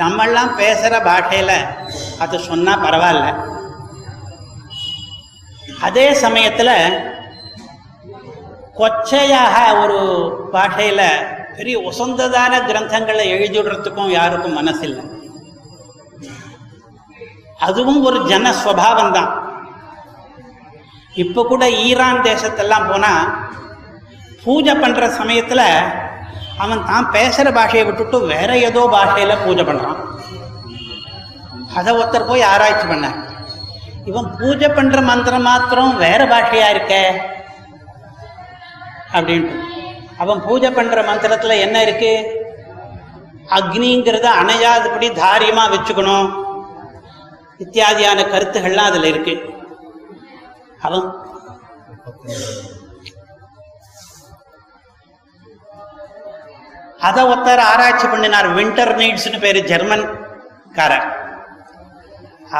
[0.00, 1.54] நம்மெல்லாம் பேசுகிற பாஷையில்
[2.22, 3.28] அது சொன்னால் பரவாயில்ல.
[5.86, 6.74] அதே சமயத்தில்
[8.80, 9.98] கொச்சையாக ஒரு
[10.52, 11.06] பாஷையில்
[11.58, 15.04] பெரிய உசந்ததான கிரந்தங்களை எழுதிடுறதுக்கும் யாருக்கும் மனசில்லை.
[17.66, 19.30] அதுவும் ஒரு ஜன ஸ்வபாவம் தான்
[21.16, 23.24] இப்போ கூட ஈரான் தேசத்தெல்லாம் போனால்
[24.44, 25.64] பூஜை பண்ணுற சமயத்தில்
[26.58, 29.98] அவன் தான் பேசுகிற பாஷையை விட்டுட்டு வேற ஏதோ பாஷையில் பூஜை பண்ணுறான்
[31.74, 33.08] அதை ஒருத்தர் போய் ஆராய்ச்சி பண்ண
[34.06, 36.94] இவன் பூஜை பண்ணுற மந்திரம் மாத்திரம் வேற பாஷையாக இருக்க?
[39.12, 39.56] அப்படின்ட்டு.
[40.22, 42.12] அவன் பூஜை பண்ணுற மந்திரத்தில் என்ன இருக்கு?
[43.58, 46.28] அக்னிங்கிறத அணையாதபடி தாரியமாக வச்சுக்கணும்.
[47.64, 49.34] இத்தியாதியான கருத்துகள்லாம் அதில் இருக்கு.
[50.86, 51.06] அவன்
[57.06, 58.48] அதை ஒருத்தர் ஆராய்ச்சி பண்ணினார்.
[58.58, 61.08] வின்டர் நீட்ஸ்னு பேரு ஜெர்மன்காரர்.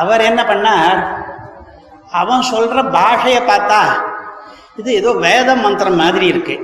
[0.01, 1.01] அவர் என்ன பண்ணார்?
[2.21, 3.81] அவன் சொல்ற பாஷையை பார்த்தா
[4.81, 6.57] இது ஏதோ வேத மந்திரம் மாதிரி இருக்கு.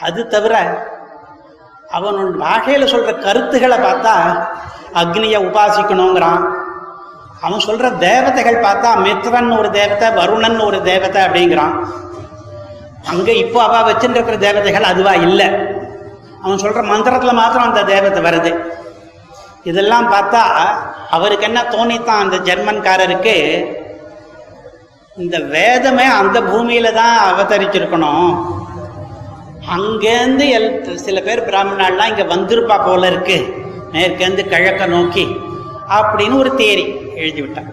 [0.00, 0.54] அது தவிர
[1.90, 4.14] அவன் பாஷையில் சொல்ற கருத்துக்களை பார்த்தா
[4.94, 6.42] அக்னியை உபாசிக்கணுங்கிறான்.
[7.40, 11.74] அவன் சொல்ற தேவதைகள் பார்த்தா மித்ரன் ஒரு தேவதை வருணன் ஒரு தேவதை அப்படிங்கிறான்.
[13.06, 15.48] அங்க இப்போ அவ வச்சுருக்கிற தேவதைகள் அதுவா இல்லை.
[16.42, 18.52] அவன் சொல்ற மந்திரத்துல மாத்திரம் அந்த தேவதை வருது.
[19.62, 20.42] இதெல்லாம் பார்த்தா
[21.10, 23.36] அவருக்கு என்ன தோணித்தான் அந்த ஜெர்மன்காரருக்கு?
[25.16, 28.57] இந்த வேதமே அந்த பூமியில தான் அவதரிச்சிருக்கணும்.
[29.74, 33.38] அங்கேருந்து எல் சில பேர் பிராமணாலாம் இங்கே வந்திருப்பா போல இருக்கு.
[33.92, 35.24] மேற்கேந்து கிழக்க நோக்கி
[35.96, 36.84] அப்படின்னு ஒரு தேரி
[37.16, 37.70] எழுதி விட்டான்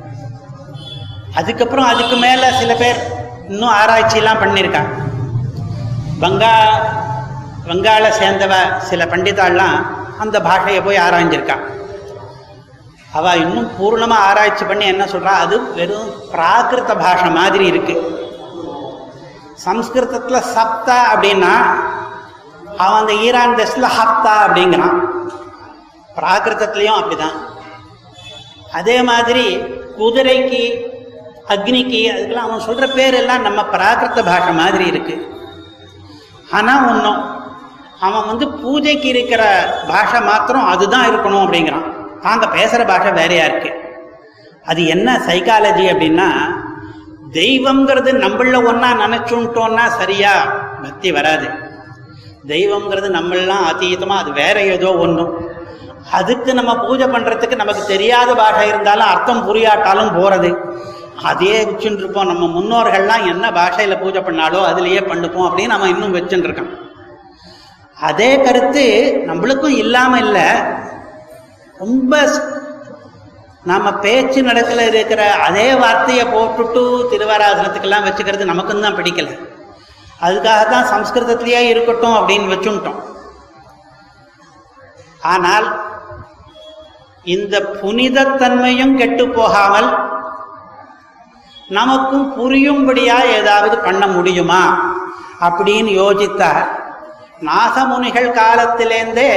[1.36, 3.00] அதுக்கப்புறம் அதுக்கு மேலே சில பேர்
[3.50, 4.94] இன்னும் ஆராய்ச்சியெல்லாம் பண்ணியிருக்காங்க
[6.20, 6.54] வங்கா
[7.68, 8.54] வங்காள சேர்ந்தவ
[8.90, 9.78] சில பண்டிதாள்லாம்
[10.20, 11.64] அந்த பாஷையை போய் ஆராய்ஞ்சிருக்கான்
[13.12, 18.04] அவள் இன்னும் பூர்ணமாக ஆராய்ச்சி பண்ணி என்ன சொல்கிறா அது வெறும் பிராகிருத பாஷை மாதிரி இருக்குது
[19.64, 21.54] சம்ஸ்கிருதத்தில் சப்தா அப்படின்னா
[22.84, 24.98] அவன் அந்த ஈரான் தேசத்தில் ஹப்தா அப்படிங்கிறான்.
[26.18, 27.38] பிராகிருதத்துலேயும் அப்படிதான்.
[28.80, 29.46] அதே மாதிரி
[30.00, 30.64] குதிரைக்கு
[31.54, 35.16] அக்னிக்கு அதுக்கெல்லாம் அவன் சொல்கிற பேர் எல்லாம் நம்ம பிராகிருத பாஷை மாதிரி இருக்கு.
[36.52, 37.22] ஆனால் ஒன்றும்
[38.00, 39.44] அவன் வந்து பூஜைக்கு இருக்கிற
[39.88, 41.88] பாஷை மாத்திரம் அதுதான் இருக்கணும் அப்படிங்கிறான்.
[42.22, 43.72] தாங்க பேசுகிற பாஷை வேறையா இருக்கு.
[44.66, 46.28] அது என்ன சைக்காலஜி அப்படின்னா
[47.34, 50.34] தெய்வம்ங்கிறது நம்மள ஒன்னா நினைச்சுட்டோம்னா சரியா?
[50.84, 51.48] பக்தி வராது.
[52.48, 55.54] தெய்வம்ங்கிறது நம்மளாம் அதீதமா அது வேற ஏதோ ஒன்றும்
[56.12, 60.56] அதுக்கு நம்ம பூஜை பண்றதுக்கு நமக்கு தெரியாத பாஷை இருந்தாலும் அர்த்தம் புரியாட்டாலும் போறது.
[61.24, 62.28] அதே வச்சுட்டு இருப்போம்.
[62.28, 66.78] நம்ம முன்னோர்கள்லாம் என்ன பாஷையில பூஜை பண்ணாலோ அதுலயே பண்ணுப்போம் அப்படின்னு நம்ம இன்னும் வச்சுட்டு இருக்கோம்.
[68.00, 70.48] அதே கருத்து நம்மளுக்கும் இல்லாம இல்லை.
[71.78, 72.30] ரொம்ப
[73.70, 79.30] நம்ம பேச்சு நடக்கல இருக்கிற அதே வார்த்தையை போட்டுட்டு திருவாராசனத்துக்கெல்லாம் வச்சுக்கிறது நமக்கும் தான் பிடிக்கல.
[80.26, 83.00] அதுக்காக தான் சம்ஸ்கிருதத்திலேயே இருக்கட்டும் அப்படின்னு வச்சுட்டோம்.
[85.34, 85.68] ஆனால்
[87.36, 89.90] இந்த புனிதத்தன்மையும் கெட்டு போகாமல்
[91.78, 94.64] நமக்கும் புரியும்படியா ஏதாவது பண்ண முடியுமா
[95.48, 96.66] அப்படின்னு யோசித்தார்.
[97.48, 99.32] நாசமுனிகள் காலத்திலேருந்தே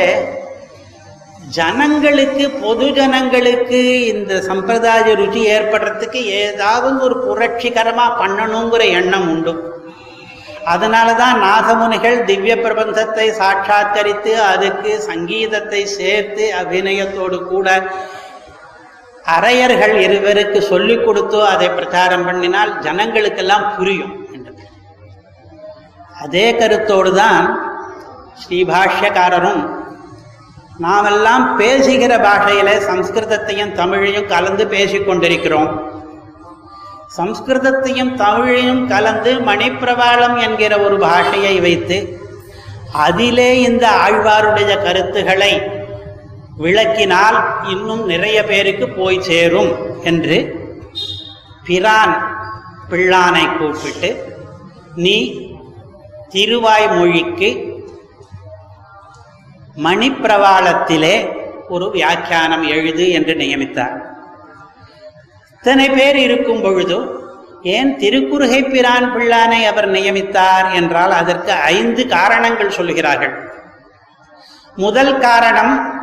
[1.56, 3.80] ஜனங்களுக்கு பொது ஜனங்களுக்கு
[4.12, 9.52] இந்த சம்பிரதாய ருச்சி ஏற்படுறதுக்கு ஏதாவது ஒரு புரட்சிகரமாக பண்ணணுங்கிற எண்ணம் உண்டு.
[10.66, 17.68] அதனால தான் நாகமுனிகள் திவ்ய பிரபந்தத்தை சாட்சாத்தரித்து அதுக்கு சங்கீதத்தை சேர்த்து அபிநயத்தோடு கூட
[19.26, 24.64] அரையர்கள் இருவருக்கு சொல்லிக் கொடுத்தோ அதை பிரச்சாரம் பண்ணினால் ஜனங்களுக்கெல்லாம் புரியும் என்றது
[26.16, 27.42] அதே கருத்தோடு தான்
[28.42, 29.62] ஸ்ரீபாஷ்யக்காரரும்
[30.78, 35.70] நாமெல்லாம் பேசுகிற பாஷையில சம்ஸ்கிருதத்தையும் தமிழையும் கலந்து பேசிக்கொண்டிருக்கிறோம்.
[37.16, 41.98] சம்ஸ்கிருதத்தையும் தமிழையும் கலந்து மணிப்பிரவாளம் என்கிற ஒரு பாஷையை வைத்து
[43.06, 45.52] அதிலே இந்த ஆழ்வாருடைய கருத்துகளை
[46.56, 47.38] விளக்கினால்
[47.70, 49.72] இன்னும் நிறைய பேருக்கு போய் சேரும்
[50.02, 50.38] என்று
[51.66, 52.14] பிரான்
[52.88, 54.10] பிள்ளானை கூப்பிட்டு
[54.96, 55.16] நீ
[56.32, 57.50] திருவாய்மொழிக்கு
[59.84, 61.28] மணிப்பிரவாளத்திலே
[61.68, 63.96] ஒரு வியாக்கியானம் எழுது என்று நியமித்தார்.
[65.52, 67.26] இத்தனை பேர் இருக்கும் பொழுது
[67.62, 73.52] ஏன் திருக்குறுகை பிரான் பிள்ளானை அவர் நியமித்தார் என்றால் அதற்கு ஐந்து காரணங்கள் சொல்கிறார்கள்.
[74.76, 75.96] முதல் காரணம்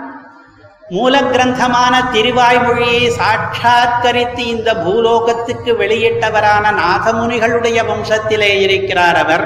[0.90, 9.46] மூல கிரந்தமான திருவாய்மொழியை சாட்சாத்கரித்து இந்த பூலோகத்துக்கு வெளியிட்டவரான நாதமுனிகளுடைய வம்சத்திலே இருக்கிறார் அவர்.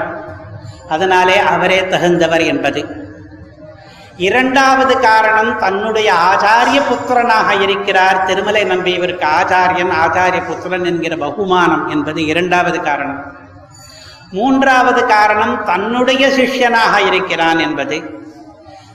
[0.88, 2.99] அதனாலே அவரே தகுந்தவர் என்பது.
[4.28, 8.18] இரண்டாவது காரணம் தன்னுடைய ஆச்சாரிய புத்திரனாக இருக்கிறார்.
[8.26, 13.20] திருமலை நம்பி இவருக்கு ஆச்சாரியன் ஆச்சாரிய புத்திரன் என்கிற பகுமானம் என்பது இரண்டாவது காரணம்.
[14.30, 17.98] மூன்றாவது காரணம் தன்னுடைய சிஷ்யனாக இருக்கிறான் என்பது.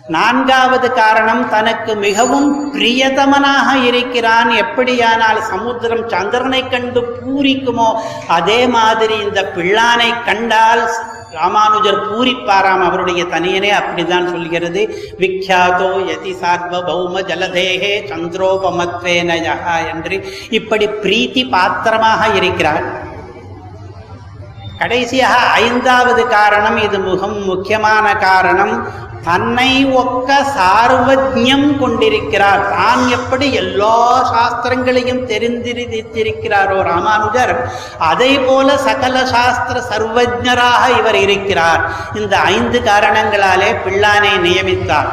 [0.07, 4.49] நான்காவது காரணம் தனக்கு மிகவும் பிரியதமனாக இருக்கிறான்.
[4.63, 7.89] எப்படியானால் சமுத்திரம் சந்திரனை கண்டு பூரிக்குமோ
[8.28, 10.84] அதே மாதிரி இந்த பிள்ளானை கண்டால்
[11.38, 14.81] ராமானுஜர் பூரிப்பாராம் அவருடைய தனியனே அப்படிதான் சொல்கிறது.
[15.21, 19.39] விக்யாதோ யதி சார்வபௌம ஜலதேகே சந்திரோபமத்வேன
[19.93, 20.17] என்று
[20.59, 22.86] இப்படி பிரீத்தி பாத்திரமாக இருக்கிறார்.
[24.79, 28.73] கடைசியாக ஐந்தாவது காரணம் இது முகம் முக்கியமான காரணம்.
[29.28, 29.71] தன்னை
[30.01, 32.63] ஒக்க சார்வஜம் கொண்டிருக்கிறார்.
[32.76, 33.97] தான் எப்படி எல்லா
[34.34, 37.53] சாஸ்திரங்களையும் தெரிந்திருக்கிறாரோ ராமானுஜர்
[38.09, 41.82] அதை போல சகல சாஸ்திர சர்வஜராக இவர் இருக்கிறார்.
[42.21, 45.09] இந்த ஐந்து காரணங்களாலே பிள்ளானை நியமித்தார்.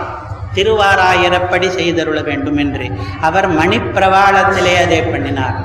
[0.57, 2.87] திருவாராயிரப்படி செய்தருள வேண்டும் என்று
[3.29, 5.57] அவர் மணிப்பிரவாளத்திலே அதை பண்ணினார்.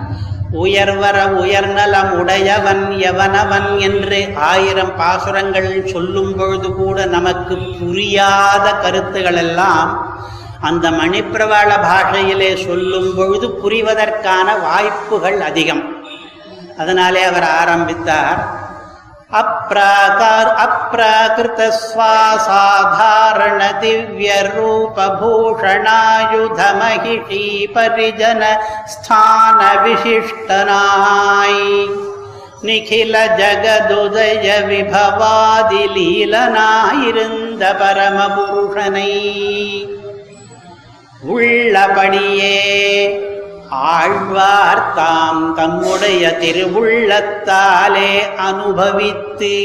[0.57, 9.89] உயர்வர உயர்நலம் உடையவன் எவனவன் என்று ஆயிரம் பாசுரங்கள் சொல்லும் பொழுது கூட நமக்கு புரியாத கருத்துகள் எல்லாம்
[10.61, 15.83] அந்த மணிப்பிரவாள பாஷையிலே சொல்லும் பொழுது புரிவதற்கான வாய்ப்புகள் அதிகம்.
[16.77, 18.66] அதனாலே அவர் ஆரம்பித்தார்.
[19.32, 21.68] அப்ராகார் அப்ராகிருத
[22.46, 27.44] சாதாரண திவ்ய ரூபூஷணாயுத மகிஷி
[27.74, 28.42] பரிஜன
[28.94, 31.62] ஸ்தான விசிஷ்டனாய்
[32.64, 39.10] நிகில ஜகதுதய விபவாதி லீலனாயிருந்த பரமபுருஷனை
[41.32, 42.58] உள்ளபடியே
[43.69, 49.55] ஆழ்வார் தாம் தம்முடைய திருவுள்ளத்தாலே அனுபவித்து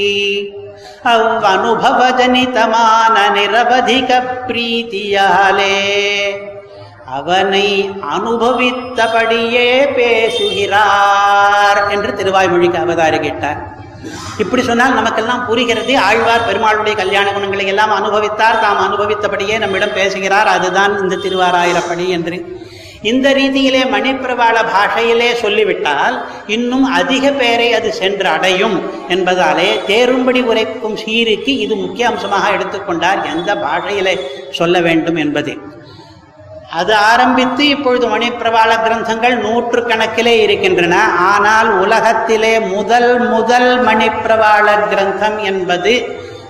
[1.02, 4.10] அவ் அனுபவஜனிதமான நிரவதிக
[4.48, 5.76] பிரீத்தியாலே
[7.04, 13.60] அவனை அனுபவித்தபடியே பேசுகிறார் என்று திருவாய்மொழிக்கு அவதாரி கேட்டார்.
[14.38, 20.98] இப்படி சொன்னால் நமக்கெல்லாம் புரிகிறது ஆழ்வார் பெருமாளுடைய கல்யாண குணங்களை எல்லாம் அனுபவித்தார் தாம் அனுபவித்தபடியே நம்மிடம் பேசுகிறார் அதுதான்
[21.02, 22.60] இந்த திருவாராயிரப்படி என்று.
[23.02, 28.76] இந்த ரீதியிலே மணிப்பிரவாள பாஷையிலே சொல்லிவிட்டால் இன்னும் அதிக பேரை அது சென்று அடையும்
[29.08, 34.14] என்பதாலே தேரும்படி உரைக்கும் சீருக்கு இது முக்கிய அம்சமாக எடுத்துக்கொண்டார் எந்த பாஷையிலே
[34.50, 35.54] சொல்ல வேண்டும் என்பது.
[36.80, 40.96] அது ஆரம்பித்து இப்பொழுது மணிப்பிரவாள கிரந்தங்கள் நூற்று கணக்கிலே இருக்கின்றன.
[41.30, 45.94] ஆனால் உலகத்திலே முதல் முதல் மணிப்பிரவாள கிரந்தம் என்பது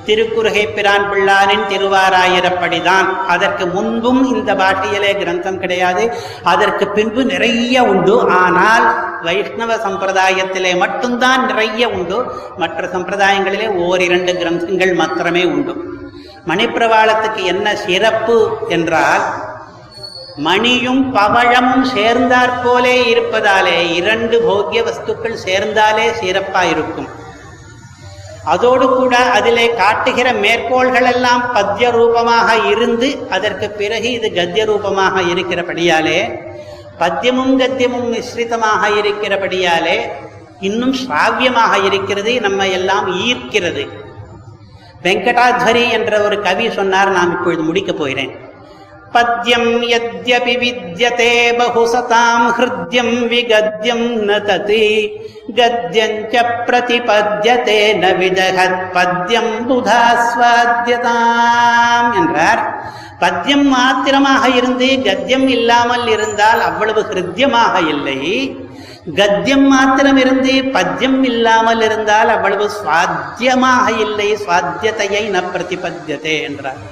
[0.06, 3.08] திருக்குறுகை பிரான் பிள்ளானின் திருவாராயிரப்படிதான்.
[3.34, 6.04] அதற்கு முன்பும் இந்த பாட்டியலே கிரந்தம் கிடையாது.
[6.42, 8.16] அதற்கு பின்பு நிறைய உண்டு.
[8.28, 8.86] ஆனால்
[9.22, 12.18] வைஷ்ணவ சம்பிரதாயத்திலே மட்டும்தான் நிறைய உண்டு.
[12.56, 15.74] மற்ற சம்பிரதாயங்களிலே ஓரிரண்டு கிரந்தங்கள் மாத்திரமே உண்டு.
[16.46, 18.38] மணிப்பிரவாளத்துக்கு என்ன சிறப்பு
[18.68, 19.24] என்றால்
[20.36, 27.08] மணியும் பவழமும் சேர்ந்தாற்போலே இருப்பதாலே இரண்டு போக்கிய வஸ்துக்கள் சேர்ந்தாலே சிறப்பாயிருக்கும்.
[28.44, 36.20] அதோடு கூட அதிலே காட்டுகிற மேற்கோள்கள் எல்லாம் பத்திய ரூபமாக இருந்து அதற்கு பிறகு இது கத்திய ரூபமாக இருக்கிறபடியாலே
[36.98, 39.96] பத்தியமும் கத்தியமும் மிஸ்ரிதமாக இருக்கிறபடியாலே
[40.60, 43.84] இன்னும் ஸ்ராவியமாக இருக்கிறது நம்ம எல்லாம் ஈர்க்கிறது.
[45.02, 48.32] வெங்கடாத்வரி என்ற ஒரு கவி சொன்னார் நான் இப்பொழுது முடிக்கப் போகிறேன்.
[49.14, 54.86] பத்யம் யத்யபி வித்யதே பகுசதாம் ஹிருத்யம் விகத்யம் ந ததி
[55.58, 56.34] கத்யஞ்ச
[56.66, 61.00] பிரதிபத்யதே ந விதகத் பத்யம் புதாஸ்வாத்யதாம்
[62.20, 62.62] என்றார்.
[63.22, 68.20] பத்யம் மாத்திரமாக இருந்து கத்யம் இல்லாமல் இருந்தால் அவ்வளவு ஹிருத்தியமாக இல்லை.
[69.16, 74.28] கத்தியம் மாத்திரம் இருந்து பத்யம் இல்லாமல் இருந்தால் அவ்வளவு சுவாத்தியமாக இல்லை.
[74.46, 76.82] சுவாத்தியத்தையை ந பிரதிபத்தியதே என்றார்.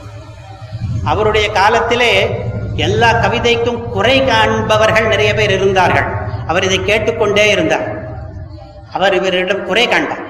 [1.04, 2.12] அவருடைய காலத்திலே
[2.76, 6.08] எல்லா கவிதைக்கும் குறை காண்பவர்கள் நிறைய பேர் இருந்தார்கள்.
[6.46, 7.88] அவர் இதை கேட்டுக்கொண்டே இருந்தார்.
[8.92, 10.24] அவர் இவரிடம் குறை காண்டார்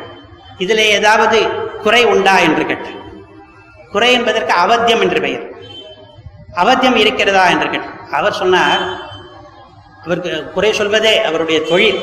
[0.59, 1.39] இதிலே ஏதாவது
[1.83, 2.99] குறை உண்டா என்று கேட்டார்.
[3.93, 5.45] குறை என்பதற்கு அவத்தியம் என்று பெயர்.
[6.55, 7.99] அவத்தியம் இருக்கிறதா என்று கேட்டார்.
[8.13, 8.83] அவர் சொன்னார்
[10.05, 12.01] அவருக்கு குறை சொல்வதே அவருடைய தொழில்.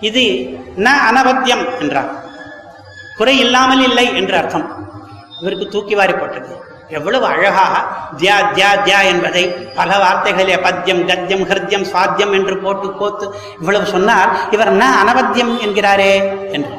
[0.00, 0.22] இது
[0.76, 2.10] ந அனவத்தியம் என்றார்.
[3.16, 4.66] குறை இல்லாமல் இல்லை என்று அர்த்தம்.
[5.40, 6.68] இவருக்கு தூக்கி வாரி போட்டது.
[6.88, 7.74] எவ்வளவு அழகாக
[8.18, 13.26] தியா தியா தியா என்பதை பல வார்த்தைகளிலே பத்தியம் கத்தியம் ஹிருத்தியம் சுவாத்தியம் என்று போட்டு கோத்து
[13.60, 16.14] இவ்வளவு சொன்னால் இவர் என்ன அனவத்தியம் என்கிறாரே
[16.52, 16.72] என்று.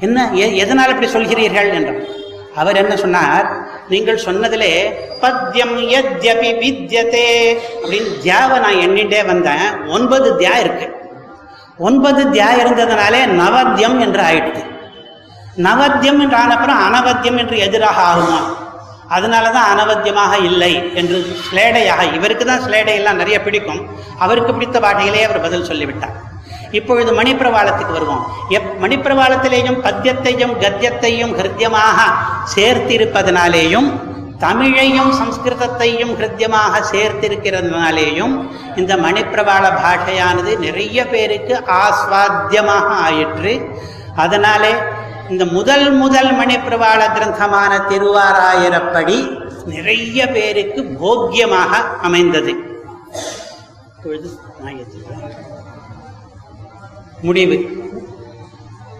[0.00, 2.02] என்ன எதனால் இப்படி சொல்கிறீர்கள் என்றார்
[2.54, 3.46] அவர் என்ன சொன்னார்?
[3.88, 4.72] நீங்கள் சொன்னதிலே
[5.20, 9.66] பத்தியம் எத்யபி வித்யதே அப்படின்னு தியாவை நான் எண்ணிட்டே வந்தேன்.
[9.88, 10.86] ஒன்பது தியா இருக்கு.
[11.78, 14.62] ஒன்பது தியா இருந்ததுனாலே நவத்தியம் என்று ஆயிடுது.
[15.56, 18.38] நவத்தியம் என்று ஆனப்புறம் அனவத்தியம் என்று எதிராக ஆகுமா?
[19.08, 23.88] அதனால தான் அனவத்தியமாக இல்லை என்று ஸ்லேடையாக இவருக்கு தான் ஸ்லேடை எல்லாம் நிறைய பிடிக்கும்.
[24.18, 26.16] அவருக்கு பிடித்த பாட்டையிலே அவர் பதில் சொல்லிவிட்டார்.
[26.70, 28.24] இப்பொழுது மணிப்பிரவாளத்துக்கு வருவோம்.
[28.48, 31.98] எப் மணிப்பிரவாளத்திலேயும் பத்தியத்தையும் கத்தியத்தையும் ஹிருத்தியமாக
[32.54, 33.88] சேர்த்திருப்பதனாலேயும்
[34.38, 38.34] தமிழையும் சம்ஸ்கிருதத்தையும் ஹிருத்தியமாக சேர்த்திருக்கிறதுனாலேயும்
[38.76, 43.80] இந்த மணிப்பிரவாள பாஷையானது நிறைய பேருக்கு ஆஸ்வாத்தியமாக ஆயிற்று.
[44.16, 44.72] அதனாலே
[45.30, 52.72] இந்த முதல் முதல் மணிப்பிரவாள கிரந்தமான திருவாராயிரப்படி நிறைய பேருக்கு போக்கியமாக அமைந்தது.
[57.22, 57.84] முடிவு.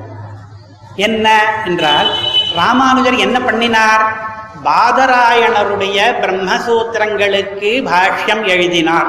[0.96, 2.14] என்ன என்றால்
[2.54, 4.26] ராமானுஜர் என்ன பண்ணினார்?
[4.64, 9.06] பாதராயணருடைய பிரம்மசூத்திரங்களுக்கு பாஷ்யம் எழுதினார்.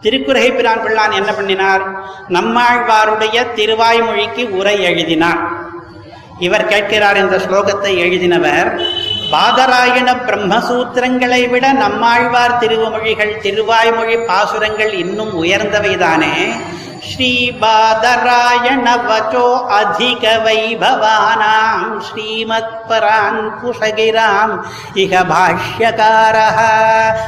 [0.00, 2.00] திருக்குறகை பிரான் பிள்ளான் என்ன பண்ணினார்?
[2.28, 5.38] நம்மாழ்வாருடைய திருவாய்மொழிக்கு உரை எழுதினார்.
[6.38, 8.80] இவர் கேட்கிறார் இந்த ஸ்லோகத்தை எழுதினவர்
[9.30, 16.34] பாதராயண பிரம்மசூத்திரங்களை விட நம்மாழ்வார் திருவமொழிகள் திருவாய்மொழி பாசுரங்கள் இன்னும் உயர்ந்தவைதானே?
[17.08, 22.00] ஸ்ரீபாதராயண வச்சோ அதிக வைபவானாம்.
[22.00, 24.62] ஸ்ரீமத் பரான் குஷகிராம்.
[24.94, 26.36] இக பாஷ்யக்கார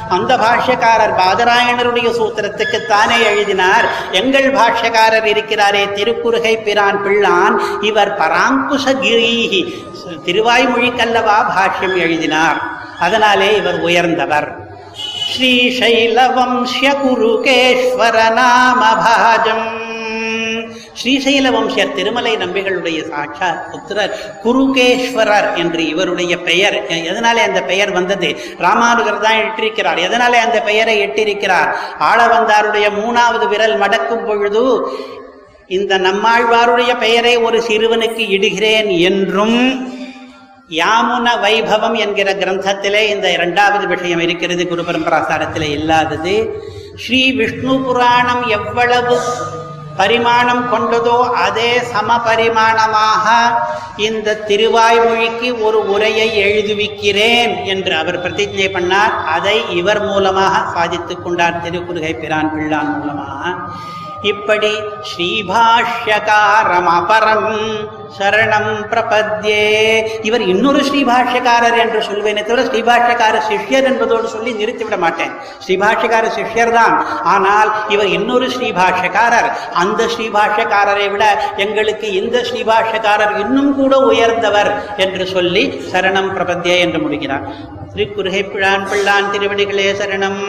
[0.09, 3.85] அந்த பாஷ்யக்காரர் பாதராயணருடைய சூத்திரத்துக்கு தானே எழுதினார்.
[4.11, 7.85] எங்கள் பாஷ்யக்காரர் இருக்கிறாரே திருக்குறுகை பிரான் பிள்ளான்.
[7.85, 9.87] இவர் பராங்குஷகிரீஹி
[10.25, 12.63] திருவாய்மொழிக்கல்லவா பாஷ்யம் எழுதினார்.
[13.01, 14.58] அதனாலே இவர் உயர்ந்தவர்.
[15.33, 17.05] ஸ்ரீசைலவம்சியகுருகேஸ்வரநாமபாஜம்.
[17.05, 19.67] குருகேஸ்வர நாமபாஜம்
[21.03, 26.87] ஸ்ரீசைல வம்சியர் திருமலை நம்பிகளுடைய சாட்சாத் புத்திரர் குருகேஸ்வரர் என்று இவருடைய பெயர்.
[26.89, 28.37] எதனாலே அந்த பெயர் வந்தது?
[28.59, 30.01] ராமானுகர் தான் எட்டிருக்கிறார்.
[30.09, 31.71] எதனாலே அந்த பெயரை எட்டிருக்கிறார்?
[32.01, 34.93] ஆளவந்தாருடைய மூணாவது விரல் மடக்கும் பொழுது
[35.69, 39.57] இந்த நம்மாழ்வாருடைய பெயரை ஒரு சிறுவனுக்கு இடுகிறேன் என்றும்
[40.69, 46.63] யாமுன வைபவம் என்கிற கிரந்தத்திலே இந்த இரண்டாவது விஷயம் இருக்கிறது குரு பரம்பராசாரத்திலே இல்லாதது.
[46.97, 49.21] ஸ்ரீ விஷ்ணு புராணம் எவ்வளவு
[49.97, 53.29] பரிமாணம் கொண்டதோ அதே சம பரிமாணமாக
[53.97, 59.25] இந்த திருவாய்மொழிக்கு ஒரு உரையை எழுதுவிக்கிறேன் என்று அவர் பிரதிஜை பண்ணார்.
[59.25, 61.63] அதை இவர் மூலமாக சாதித்துக் கொண்டார்.
[61.63, 63.55] திருக்குறுகை பிரான் பிள்ளான் மூலமாக.
[64.23, 64.71] இப்படி
[65.11, 67.53] ஸ்ரீபாஷ்யகாரம் அபரம்
[68.19, 69.65] சரணம் பிரபத்யே.
[70.23, 75.33] இவர் இன்னொரு ஸ்ரீபாஷ்யக்காரர் என்று சொல்வேனே தவிர ஸ்ரீபாஷ்யக்கார சிஷ்யர் என்பதோடு சொல்லி நிறுத்திவிட மாட்டேன்.
[75.67, 77.07] ஸ்ரீபாஷ்யக்கார சிஷ்யர் தான்.
[77.23, 79.49] ஆனால் இவர் இன்னொரு ஸ்ரீபாஷ்யக்காரர்.
[79.75, 87.77] அந்த ஸ்ரீபாஷ்யக்காரரை விட எங்களுக்கு இந்த ஸ்ரீபாஷ்யக்காரர் இன்னும் கூட உயர்ந்தவர் என்று சொல்லி சரணம் பிரபத்யே என்று முடிக்கிறார்.
[87.95, 90.43] திருக்குறுகை பிழான் பிள்ளான் திருவடிகளே சரணம்.